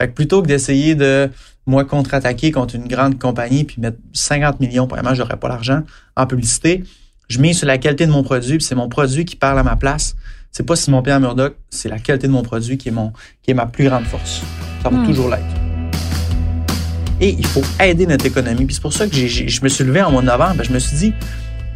Fait 0.00 0.08
que 0.08 0.12
plutôt 0.14 0.42
que 0.42 0.48
d'essayer 0.48 0.94
de 0.94 1.30
moi 1.66 1.84
contre-attaquer 1.84 2.50
contre 2.50 2.74
une 2.74 2.88
grande 2.88 3.18
compagnie 3.18 3.64
puis 3.64 3.80
mettre 3.80 3.98
50 4.12 4.60
millions, 4.60 4.86
probablement 4.86 5.14
j'aurais 5.14 5.36
pas 5.36 5.48
l'argent 5.48 5.82
en 6.16 6.26
publicité, 6.26 6.84
je 7.28 7.40
mets 7.40 7.52
sur 7.52 7.66
la 7.66 7.78
qualité 7.78 8.06
de 8.06 8.12
mon 8.12 8.22
produit, 8.22 8.58
puis 8.58 8.66
c'est 8.66 8.74
mon 8.74 8.88
produit 8.88 9.24
qui 9.24 9.36
parle 9.36 9.58
à 9.58 9.62
ma 9.62 9.76
place. 9.76 10.14
C'est 10.50 10.64
pas 10.64 10.76
Simon 10.76 11.02
Pierre 11.02 11.20
Murdoch, 11.20 11.56
c'est 11.70 11.88
la 11.88 11.98
qualité 11.98 12.26
de 12.26 12.32
mon 12.32 12.42
produit 12.42 12.78
qui 12.78 12.88
est 12.88 12.92
mon 12.92 13.12
qui 13.42 13.50
est 13.50 13.54
ma 13.54 13.66
plus 13.66 13.84
grande 13.84 14.04
force. 14.04 14.42
Ça 14.82 14.90
va 14.90 14.98
hmm. 14.98 15.06
toujours 15.06 15.30
l'être. 15.30 15.73
Et 17.24 17.34
il 17.38 17.46
faut 17.46 17.62
aider 17.80 18.06
notre 18.06 18.26
économie. 18.26 18.66
Puis 18.66 18.74
c'est 18.74 18.82
pour 18.82 18.92
ça 18.92 19.06
que 19.06 19.16
je 19.16 19.62
me 19.62 19.68
suis 19.70 19.82
levé 19.82 20.02
en 20.02 20.10
mois 20.10 20.20
de 20.20 20.26
novembre. 20.26 20.56
Ben, 20.56 20.64
je 20.64 20.72
me 20.72 20.78
suis 20.78 20.94
dit, 20.94 21.14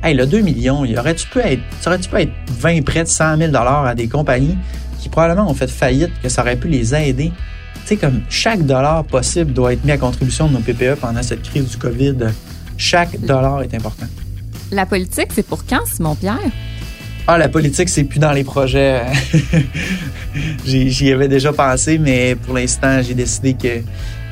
hey, 0.04 0.14
le 0.14 0.26
2 0.26 0.40
millions, 0.40 0.84
il 0.84 0.98
aurait-tu 0.98 1.26
pu 1.26 1.38
être, 1.38 1.62
ça 1.80 1.88
aurait-tu 1.88 2.10
pu 2.10 2.16
être 2.16 2.32
20 2.50 2.84
près 2.84 3.02
de 3.02 3.08
100 3.08 3.38
000 3.38 3.56
à 3.56 3.94
des 3.94 4.08
compagnies 4.08 4.58
qui 5.00 5.08
probablement 5.08 5.50
ont 5.50 5.54
fait 5.54 5.70
faillite, 5.70 6.10
que 6.22 6.28
ça 6.28 6.42
aurait 6.42 6.56
pu 6.56 6.68
les 6.68 6.94
aider? 6.94 7.32
Tu 7.76 7.80
sais, 7.86 7.96
comme 7.96 8.20
chaque 8.28 8.66
dollar 8.66 9.04
possible 9.04 9.54
doit 9.54 9.72
être 9.72 9.82
mis 9.86 9.92
à 9.92 9.96
contribution 9.96 10.48
de 10.48 10.52
nos 10.52 10.58
PPE 10.58 10.96
pendant 11.00 11.22
cette 11.22 11.40
crise 11.40 11.70
du 11.70 11.78
COVID. 11.78 12.16
Chaque 12.76 13.18
dollar 13.18 13.62
est 13.62 13.72
important. 13.72 14.06
La 14.70 14.84
politique, 14.84 15.28
c'est 15.34 15.46
pour 15.46 15.64
quand, 15.64 15.86
Simon 15.90 16.14
Pierre? 16.14 16.52
Ah, 17.26 17.38
la 17.38 17.48
politique, 17.48 17.88
c'est 17.88 18.04
plus 18.04 18.18
dans 18.18 18.32
les 18.32 18.44
projets. 18.44 19.02
J'y 20.66 21.10
avais 21.10 21.28
déjà 21.28 21.54
pensé, 21.54 21.96
mais 21.96 22.34
pour 22.34 22.54
l'instant, 22.54 23.00
j'ai 23.00 23.14
décidé 23.14 23.54
que 23.54 23.82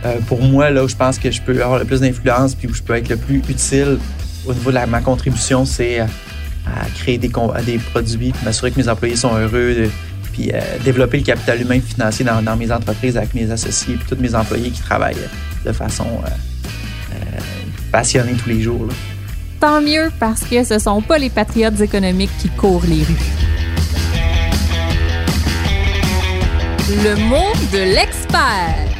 euh, 0.04 0.18
pour 0.26 0.42
moi, 0.42 0.70
là 0.70 0.84
où 0.84 0.88
je 0.88 0.96
pense 0.96 1.18
que 1.18 1.30
je 1.30 1.40
peux 1.40 1.62
avoir 1.62 1.78
le 1.78 1.84
plus 1.84 2.00
d'influence 2.00 2.54
puis 2.54 2.68
où 2.68 2.74
je 2.74 2.82
peux 2.82 2.94
être 2.94 3.08
le 3.08 3.16
plus 3.16 3.38
utile 3.48 3.98
au 4.46 4.54
niveau 4.54 4.70
de 4.70 4.78
ma 4.86 5.00
contribution, 5.00 5.64
c'est 5.64 6.00
à, 6.00 6.06
créer 6.96 7.18
des, 7.18 7.30
des 7.64 7.78
produits, 7.78 8.32
m'assurer 8.44 8.70
que 8.70 8.80
mes 8.80 8.88
employés 8.88 9.16
sont 9.16 9.34
heureux, 9.36 9.88
puis 10.32 10.50
euh, 10.52 10.60
développer 10.84 11.18
le 11.18 11.24
capital 11.24 11.60
humain 11.60 11.80
financier 11.80 12.24
dans, 12.24 12.56
mes 12.56 12.70
entreprises 12.70 13.16
avec 13.16 13.34
mes 13.34 13.50
associés 13.50 13.94
et 13.94 13.98
tous 14.08 14.20
mes 14.20 14.34
employés 14.34 14.70
qui 14.70 14.80
travaillent 14.80 15.16
de 15.64 15.72
façon 15.72 16.06
euh, 16.24 17.18
passionnée 17.90 18.34
tous 18.34 18.48
les 18.48 18.62
jours. 18.62 18.88
Tant 19.60 19.80
mieux 19.80 20.10
parce 20.20 20.42
que 20.42 20.62
ce 20.64 20.78
sont 20.78 21.00
pas 21.00 21.18
les 21.18 21.30
patriotes 21.30 21.80
économiques 21.80 22.30
qui 22.38 22.50
courent 22.50 22.84
les 22.86 23.02
rues. 23.02 23.14
Le 26.88 27.16
mot 27.28 27.52
de 27.72 27.94
l'expert. 27.94 28.95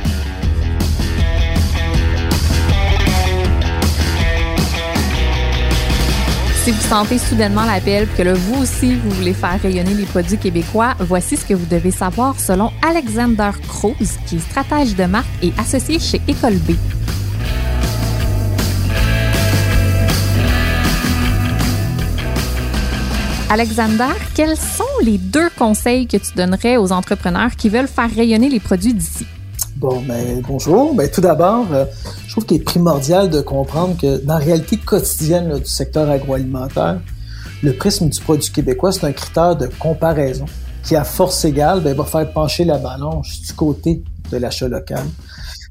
Si 6.66 6.72
vous 6.72 6.80
sentez 6.80 7.18
soudainement 7.18 7.64
l'appel 7.64 8.08
que 8.16 8.34
vous 8.34 8.62
aussi, 8.62 8.96
vous 8.96 9.10
voulez 9.10 9.34
faire 9.34 9.62
rayonner 9.62 9.94
les 9.94 10.04
produits 10.04 10.36
québécois, 10.36 10.96
voici 10.98 11.36
ce 11.36 11.44
que 11.44 11.54
vous 11.54 11.66
devez 11.66 11.92
savoir 11.92 12.40
selon 12.40 12.72
Alexander 12.82 13.52
Cruz, 13.68 14.18
qui 14.26 14.34
est 14.34 14.38
stratège 14.40 14.96
de 14.96 15.04
marque 15.04 15.28
et 15.44 15.52
associé 15.58 16.00
chez 16.00 16.20
École 16.26 16.56
B. 16.56 16.72
Alexander, 23.48 24.12
quels 24.34 24.56
sont 24.56 24.82
les 25.04 25.18
deux 25.18 25.50
conseils 25.56 26.08
que 26.08 26.16
tu 26.16 26.32
donnerais 26.34 26.78
aux 26.78 26.90
entrepreneurs 26.90 27.54
qui 27.56 27.68
veulent 27.68 27.86
faire 27.86 28.12
rayonner 28.12 28.48
les 28.48 28.58
produits 28.58 28.92
d'ici? 28.92 29.24
Bon, 29.76 30.00
ben, 30.00 30.40
bonjour. 30.48 30.94
Ben, 30.94 31.10
tout 31.10 31.20
d'abord, 31.20 31.66
euh, 31.70 31.84
je 32.26 32.32
trouve 32.32 32.46
qu'il 32.46 32.56
est 32.56 32.64
primordial 32.64 33.28
de 33.28 33.42
comprendre 33.42 33.94
que 34.00 34.24
dans 34.24 34.38
la 34.38 34.44
réalité 34.44 34.78
quotidienne 34.78 35.58
du 35.58 35.70
secteur 35.70 36.08
agroalimentaire, 36.08 36.98
le 37.62 37.74
prisme 37.74 38.08
du 38.08 38.18
produit 38.18 38.50
québécois, 38.50 38.92
c'est 38.92 39.04
un 39.04 39.12
critère 39.12 39.54
de 39.54 39.68
comparaison 39.78 40.46
qui, 40.82 40.96
à 40.96 41.04
force 41.04 41.44
égale, 41.44 41.82
ben, 41.82 41.94
va 41.94 42.04
faire 42.04 42.32
pencher 42.32 42.64
la 42.64 42.78
balance 42.78 43.42
du 43.42 43.52
côté 43.52 44.02
de 44.30 44.38
l'achat 44.38 44.66
local. 44.66 45.04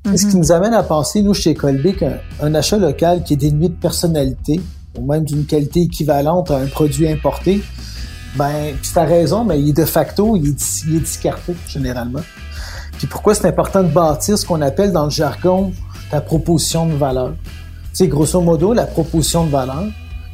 C'est 0.06 0.18
ce 0.18 0.28
qui 0.28 0.38
nous 0.38 0.52
amène 0.52 0.76
à 0.76 0.84
penser, 0.84 1.24
nous, 1.24 1.34
chez 1.34 1.56
Colby, 1.56 1.96
qu'un 1.96 2.54
achat 2.54 2.78
local 2.78 3.24
qui 3.24 3.34
est 3.34 3.38
dénué 3.38 3.70
de 3.70 3.74
personnalité, 3.74 4.62
ou 5.00 5.04
même 5.04 5.24
d'une 5.24 5.46
qualité 5.48 5.82
équivalente 5.82 6.52
à 6.52 6.58
un 6.58 6.68
produit 6.68 7.08
importé, 7.08 7.60
ben, 8.36 8.76
tu 8.84 9.00
as 9.00 9.06
raison, 9.06 9.44
mais 9.46 9.60
il 9.60 9.70
est 9.70 9.74
de 9.74 9.86
facto, 9.86 10.36
il 10.36 10.50
est, 10.50 10.84
il 10.88 10.98
est 10.98 11.00
discarté, 11.00 11.56
généralement. 11.68 12.22
Puis 12.98 13.08
pourquoi 13.08 13.36
c'est 13.36 13.48
important 13.48 13.84
de 13.84 13.90
bâtir 13.90 14.38
ce 14.38 14.46
qu'on 14.46 14.62
appelle 14.62 14.92
dans 14.92 15.06
le 15.06 15.10
jargon 15.10 15.72
ta 16.12 16.22
proposition 16.22 16.86
de 16.86 16.94
valeur? 16.94 17.34
Sais, 17.94 18.08
grosso 18.08 18.42
modo, 18.42 18.74
la 18.74 18.86
proposition 18.86 19.46
de 19.46 19.52
valeur, 19.52 19.86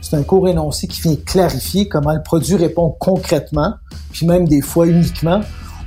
c'est 0.01 0.15
un 0.15 0.23
court 0.23 0.47
énoncé 0.47 0.87
qui 0.87 1.01
vient 1.01 1.15
clarifier 1.15 1.87
comment 1.87 2.13
le 2.13 2.23
produit 2.23 2.55
répond 2.55 2.95
concrètement, 2.99 3.75
puis 4.11 4.25
même 4.25 4.47
des 4.47 4.61
fois 4.61 4.87
uniquement, 4.87 5.41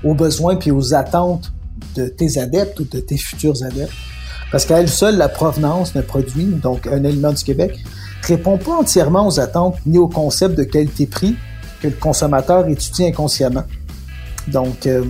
aux 0.04 0.14
besoins 0.14 0.56
puis 0.56 0.70
aux 0.70 0.94
attentes 0.94 1.52
de 1.96 2.06
tes 2.06 2.38
adeptes 2.38 2.78
ou 2.80 2.84
de 2.84 3.00
tes 3.00 3.16
futurs 3.16 3.62
adeptes. 3.64 3.92
Parce 4.52 4.66
qu'à 4.66 4.80
elle 4.80 4.88
seule, 4.88 5.16
la 5.16 5.28
provenance 5.28 5.94
d'un 5.94 6.02
produit, 6.02 6.44
donc 6.44 6.86
un 6.86 7.04
aliment 7.04 7.32
du 7.32 7.42
Québec, 7.42 7.76
répond 8.22 8.56
pas 8.56 8.72
entièrement 8.72 9.26
aux 9.26 9.40
attentes 9.40 9.76
ni 9.84 9.98
au 9.98 10.06
concept 10.06 10.56
de 10.56 10.64
qualité-prix 10.64 11.36
que 11.80 11.88
le 11.88 11.94
consommateur 11.94 12.68
étudie 12.68 13.06
inconsciemment. 13.06 13.64
Donc, 14.48 14.86
euh, 14.86 15.04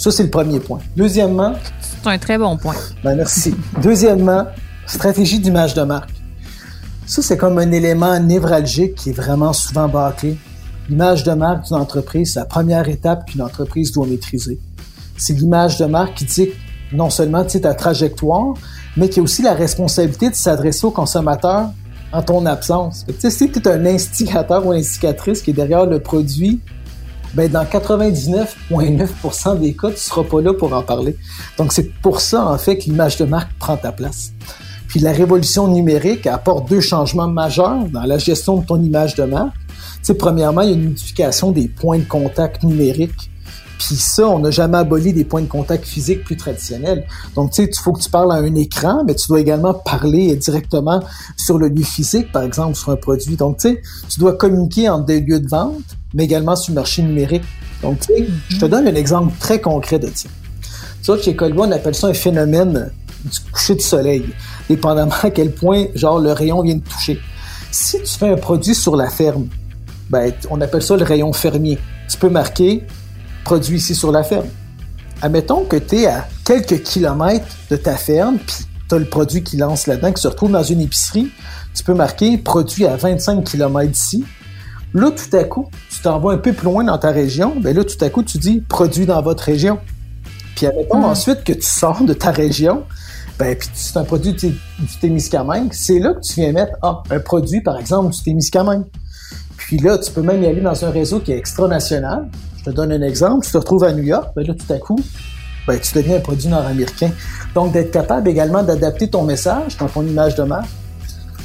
ça, 0.00 0.10
c'est 0.10 0.22
le 0.22 0.30
premier 0.30 0.60
point. 0.60 0.78
Deuxièmement... 0.96 1.52
C'est 1.82 2.08
un 2.08 2.16
très 2.16 2.38
bon 2.38 2.56
point. 2.56 2.74
Ben, 3.04 3.14
merci. 3.16 3.54
Deuxièmement, 3.82 4.46
stratégie 4.86 5.38
d'image 5.38 5.74
de 5.74 5.82
marque. 5.82 6.14
Ça, 7.04 7.20
c'est 7.20 7.36
comme 7.36 7.58
un 7.58 7.70
élément 7.70 8.18
névralgique 8.18 8.94
qui 8.94 9.10
est 9.10 9.12
vraiment 9.12 9.52
souvent 9.52 9.88
bâclé. 9.88 10.38
L'image 10.88 11.22
de 11.22 11.32
marque 11.32 11.66
d'une 11.66 11.76
entreprise, 11.76 12.32
c'est 12.32 12.40
la 12.40 12.46
première 12.46 12.88
étape 12.88 13.26
qu'une 13.26 13.42
entreprise 13.42 13.92
doit 13.92 14.06
maîtriser. 14.06 14.58
C'est 15.18 15.34
l'image 15.34 15.76
de 15.76 15.84
marque 15.84 16.14
qui 16.14 16.24
dit 16.24 16.48
non 16.94 17.10
seulement 17.10 17.44
ta 17.44 17.74
trajectoire, 17.74 18.54
mais 18.96 19.10
qui 19.10 19.20
a 19.20 19.22
aussi 19.22 19.42
la 19.42 19.52
responsabilité 19.52 20.30
de 20.30 20.34
s'adresser 20.34 20.86
au 20.86 20.92
consommateur 20.92 21.72
en 22.10 22.22
ton 22.22 22.46
absence. 22.46 23.04
si 23.18 23.52
tu 23.52 23.58
es 23.58 23.68
un 23.68 23.84
instigateur 23.84 24.66
ou 24.66 24.72
instigatrice 24.72 25.42
qui 25.42 25.50
est 25.50 25.52
derrière 25.52 25.84
le 25.84 26.00
produit, 26.00 26.58
ben 27.34 27.50
dans 27.50 27.64
99,9% 27.64 29.58
des 29.58 29.74
cas, 29.74 29.90
tu 29.90 29.98
seras 29.98 30.24
pas 30.24 30.40
là 30.40 30.52
pour 30.54 30.72
en 30.72 30.82
parler. 30.82 31.16
Donc 31.58 31.72
c'est 31.72 31.92
pour 32.00 32.20
ça 32.20 32.46
en 32.46 32.58
fait 32.58 32.78
que 32.78 32.84
l'image 32.84 33.16
de 33.16 33.24
marque 33.24 33.52
prend 33.58 33.76
ta 33.76 33.92
place. 33.92 34.32
Puis 34.90 34.98
la 34.98 35.12
révolution 35.12 35.68
numérique 35.68 36.26
apporte 36.26 36.68
deux 36.68 36.80
changements 36.80 37.28
majeurs 37.28 37.84
dans 37.92 38.02
la 38.02 38.18
gestion 38.18 38.56
de 38.56 38.66
ton 38.66 38.82
image 38.82 39.14
de 39.14 39.22
marque. 39.22 39.54
Tu 40.02 40.14
premièrement, 40.14 40.62
il 40.62 40.70
y 40.70 40.72
a 40.72 40.76
une 40.76 40.88
modification 40.88 41.52
des 41.52 41.68
points 41.68 41.98
de 41.98 42.04
contact 42.04 42.64
numériques. 42.64 43.30
Puis 43.78 43.94
ça, 43.94 44.28
on 44.28 44.40
n'a 44.40 44.50
jamais 44.50 44.78
aboli 44.78 45.12
des 45.12 45.24
points 45.24 45.42
de 45.42 45.46
contact 45.46 45.86
physiques 45.86 46.24
plus 46.24 46.36
traditionnels. 46.36 47.06
Donc, 47.36 47.52
tu 47.52 47.62
sais, 47.62 47.70
il 47.70 47.82
faut 47.82 47.92
que 47.92 48.00
tu 48.00 48.10
parles 48.10 48.32
à 48.32 48.36
un 48.36 48.54
écran, 48.56 49.04
mais 49.06 49.14
tu 49.14 49.28
dois 49.28 49.40
également 49.40 49.74
parler 49.74 50.34
directement 50.36 51.02
sur 51.36 51.56
le 51.56 51.68
lieu 51.68 51.84
physique, 51.84 52.32
par 52.32 52.42
exemple, 52.42 52.74
sur 52.74 52.90
un 52.90 52.96
produit. 52.96 53.36
Donc, 53.36 53.58
tu 53.58 53.68
sais, 53.68 53.82
tu 54.08 54.20
dois 54.20 54.32
communiquer 54.32 54.88
entre 54.88 55.06
des 55.06 55.20
lieux 55.20 55.40
de 55.40 55.48
vente, 55.48 55.82
mais 56.14 56.24
également 56.24 56.56
sur 56.56 56.72
le 56.72 56.76
marché 56.76 57.02
numérique. 57.02 57.44
Donc, 57.82 58.00
tu 58.00 58.14
sais, 58.14 58.26
je 58.48 58.58
te 58.58 58.66
donne 58.66 58.86
un 58.86 58.94
exemple 58.94 59.32
très 59.38 59.60
concret 59.60 59.98
de 59.98 60.10
ça. 60.14 60.28
Vois, 61.04 61.20
chez 61.20 61.34
Colbois, 61.34 61.66
on 61.66 61.72
appelle 61.72 61.94
ça 61.94 62.08
un 62.08 62.14
phénomène 62.14 62.90
du 63.24 63.50
coucher 63.52 63.74
de 63.74 63.80
soleil, 63.80 64.24
dépendamment 64.68 65.14
à 65.22 65.30
quel 65.30 65.52
point, 65.52 65.86
genre, 65.94 66.18
le 66.18 66.32
rayon 66.32 66.62
vient 66.62 66.76
de 66.76 66.84
toucher. 66.84 67.18
Si 67.70 67.98
tu 68.02 68.18
fais 68.18 68.28
un 68.28 68.36
produit 68.36 68.74
sur 68.74 68.96
la 68.96 69.10
ferme, 69.10 69.48
ben, 70.08 70.32
on 70.50 70.60
appelle 70.60 70.82
ça 70.82 70.96
le 70.96 71.04
rayon 71.04 71.32
fermier. 71.32 71.78
Tu 72.08 72.16
peux 72.16 72.28
marquer 72.28 72.84
produit 73.44 73.78
ici 73.78 73.94
sur 73.94 74.12
la 74.12 74.22
ferme. 74.22 74.46
Admettons 75.22 75.64
que 75.64 75.76
tu 75.76 75.96
es 75.96 76.06
à 76.06 76.28
quelques 76.44 76.82
kilomètres 76.82 77.46
de 77.70 77.76
ta 77.76 77.96
ferme, 77.96 78.38
puis 78.38 78.64
tu 78.88 78.94
as 78.94 78.98
le 78.98 79.04
produit 79.04 79.42
qui 79.42 79.56
lance 79.56 79.86
là-dedans, 79.86 80.12
qui 80.12 80.22
se 80.22 80.28
retrouve 80.28 80.52
dans 80.52 80.62
une 80.62 80.80
épicerie. 80.80 81.30
Tu 81.74 81.84
peux 81.84 81.94
marquer 81.94 82.38
produit 82.38 82.86
à 82.86 82.96
25 82.96 83.44
km 83.44 83.90
d'ici. 83.90 84.24
Là, 84.92 85.10
tout 85.10 85.36
à 85.36 85.44
coup, 85.44 85.68
tu 85.88 86.00
t'en 86.02 86.18
vas 86.18 86.32
un 86.32 86.38
peu 86.38 86.52
plus 86.52 86.64
loin 86.64 86.84
dans 86.84 86.98
ta 86.98 87.10
région. 87.10 87.54
Ben 87.60 87.76
là, 87.76 87.84
tout 87.84 88.04
à 88.04 88.10
coup, 88.10 88.22
tu 88.22 88.38
dis 88.38 88.60
produit 88.60 89.06
dans 89.06 89.22
votre 89.22 89.44
région. 89.44 89.78
Puis 90.56 90.66
admettons 90.66 90.98
hmm. 90.98 91.04
ensuite 91.04 91.44
que 91.44 91.52
tu 91.52 91.62
sors 91.62 92.02
de 92.02 92.12
ta 92.12 92.32
région, 92.32 92.84
ben, 93.38 93.56
puis 93.56 93.68
c'est 93.72 93.96
un 93.96 94.04
produit 94.04 94.34
du 94.34 94.52
Témiscamingue, 95.00 95.72
c'est 95.72 95.98
là 95.98 96.12
que 96.14 96.20
tu 96.20 96.40
viens 96.40 96.52
mettre 96.52 96.72
ah, 96.82 97.02
un 97.10 97.20
produit, 97.20 97.62
par 97.62 97.78
exemple, 97.78 98.12
du 98.12 98.22
Témiscamingue. 98.22 98.84
Puis 99.56 99.78
là, 99.78 99.96
tu 99.98 100.10
peux 100.10 100.22
même 100.22 100.42
y 100.42 100.46
aller 100.46 100.60
dans 100.60 100.84
un 100.84 100.90
réseau 100.90 101.20
qui 101.20 101.32
est 101.32 101.38
extra-national. 101.38 102.28
Je 102.58 102.64
te 102.64 102.70
donne 102.70 102.92
un 102.92 103.02
exemple. 103.02 103.46
Tu 103.46 103.52
te 103.52 103.56
retrouves 103.56 103.84
à 103.84 103.92
New 103.92 104.02
York, 104.02 104.32
ben 104.34 104.46
là, 104.46 104.54
tout 104.54 104.72
à 104.72 104.78
coup, 104.78 104.98
ben, 105.66 105.78
tu 105.78 105.94
deviens 105.94 106.16
un 106.16 106.20
produit 106.20 106.48
nord-américain. 106.48 107.10
Donc, 107.54 107.72
d'être 107.72 107.92
capable 107.92 108.28
également 108.28 108.62
d'adapter 108.62 109.08
ton 109.08 109.22
message 109.22 109.76
dans 109.78 109.86
ton 109.86 110.04
image 110.04 110.34
de 110.34 110.42
marque, 110.42 110.68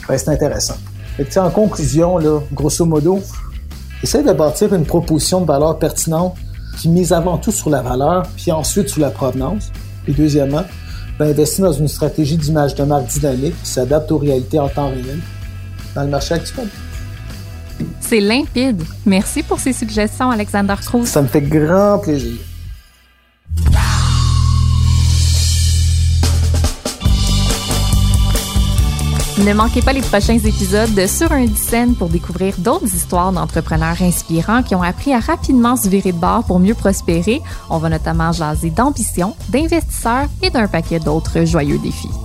ben, 0.10 0.18
c'est 0.18 0.30
intéressant. 0.30 0.76
Fait 1.18 1.38
en 1.38 1.50
conclusion, 1.50 2.18
là, 2.18 2.42
grosso 2.54 2.86
modo, 2.86 3.22
essaie 4.04 4.24
de 4.24 4.34
bâtir 4.34 4.74
une 4.74 4.86
proposition 4.86 5.42
de 5.42 5.46
valeur 5.46 5.80
pertinente 5.80 6.36
qui 6.78 6.90
mise 6.90 7.14
avant 7.14 7.38
tout 7.38 7.52
sur 7.52 7.70
la 7.70 7.82
valeur, 7.82 8.24
puis 8.36 8.52
ensuite 8.52 8.90
sur 8.90 9.02
la 9.02 9.12
provenance. 9.12 9.72
Et 10.08 10.12
deuxièmement, 10.12 10.64
ben, 11.18 11.30
investir 11.30 11.66
dans 11.66 11.72
une 11.72 11.88
stratégie 11.88 12.36
d'image 12.36 12.76
de 12.76 12.84
marque 12.84 13.08
dynamique 13.08 13.56
qui 13.64 13.70
s'adapte 13.70 14.12
aux 14.12 14.18
réalités 14.18 14.60
en 14.60 14.68
temps 14.68 14.90
réel 14.90 15.20
dans 15.96 16.04
le 16.04 16.10
marché 16.10 16.34
actuel. 16.34 16.68
C'est 18.02 18.20
limpide. 18.20 18.84
Merci 19.06 19.42
pour 19.42 19.60
ces 19.60 19.74
suggestions, 19.74 20.30
Alexander 20.30 20.76
Cruz. 20.86 21.06
Ça 21.06 21.22
me 21.22 21.28
fait 21.28 21.42
grand 21.42 22.00
plaisir. 22.00 22.38
Ne 29.44 29.54
manquez 29.54 29.82
pas 29.82 29.92
les 29.92 30.02
prochains 30.02 30.38
épisodes 30.38 30.94
de 30.94 31.06
Sur 31.08 31.34
un 31.34 31.46
scène 31.48 31.94
pour 31.94 32.08
découvrir 32.08 32.54
d'autres 32.58 32.86
histoires 32.86 33.34
d'entrepreneurs 33.34 34.02
inspirants 34.02 34.64
qui 34.64 34.76
ont 34.76 34.82
appris 34.82 35.14
à 35.14 35.20
rapidement 35.20 35.76
se 35.76 35.90
virer 35.90 36.14
de 36.14 36.18
bord 36.18 36.46
pour 36.46 36.58
mieux 36.58 36.74
prospérer. 36.74 37.42
On 37.70 37.78
va 37.78 37.90
notamment 37.90 38.32
jaser 38.32 38.70
d'ambition, 38.70 39.36
d'investisseurs 39.50 40.30
et 40.42 40.52
d'un 40.52 40.68
paquet 40.70 41.00
d'autres 41.00 41.44
joyeux 41.44 41.80
défis. 41.80 42.25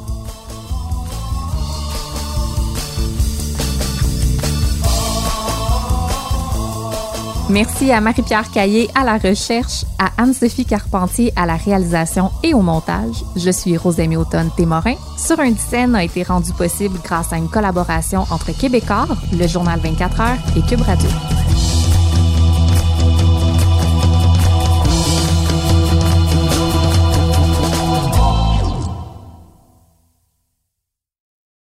Merci 7.51 7.91
à 7.91 8.01
Marie-Pierre 8.01 8.49
Caillé 8.53 8.89
à 8.95 9.03
la 9.03 9.19
recherche, 9.19 9.85
à 9.99 10.23
Anne-Sophie 10.23 10.65
Carpentier 10.65 11.33
à 11.35 11.47
la 11.47 11.57
réalisation 11.57 12.31
et 12.45 12.55
au 12.55 12.61
montage. 12.63 13.25
Je 13.35 13.51
suis 13.51 13.77
Rosemée 13.77 14.17
Automne 14.17 14.51
Témorin. 14.57 14.95
Sur 15.19 15.41
un 15.41 15.57
scène 15.57 15.97
a 15.97 16.05
été 16.05 16.23
rendu 16.23 16.53
possible 16.53 17.01
grâce 17.03 17.33
à 17.33 17.39
une 17.39 17.49
collaboration 17.49 18.21
entre 18.31 18.57
Québécois, 18.57 19.09
le 19.37 19.49
journal 19.49 19.81
24 19.81 20.21
heures 20.21 20.39
et 20.57 20.63
Cube 20.63 20.83
Radio. 20.83 21.09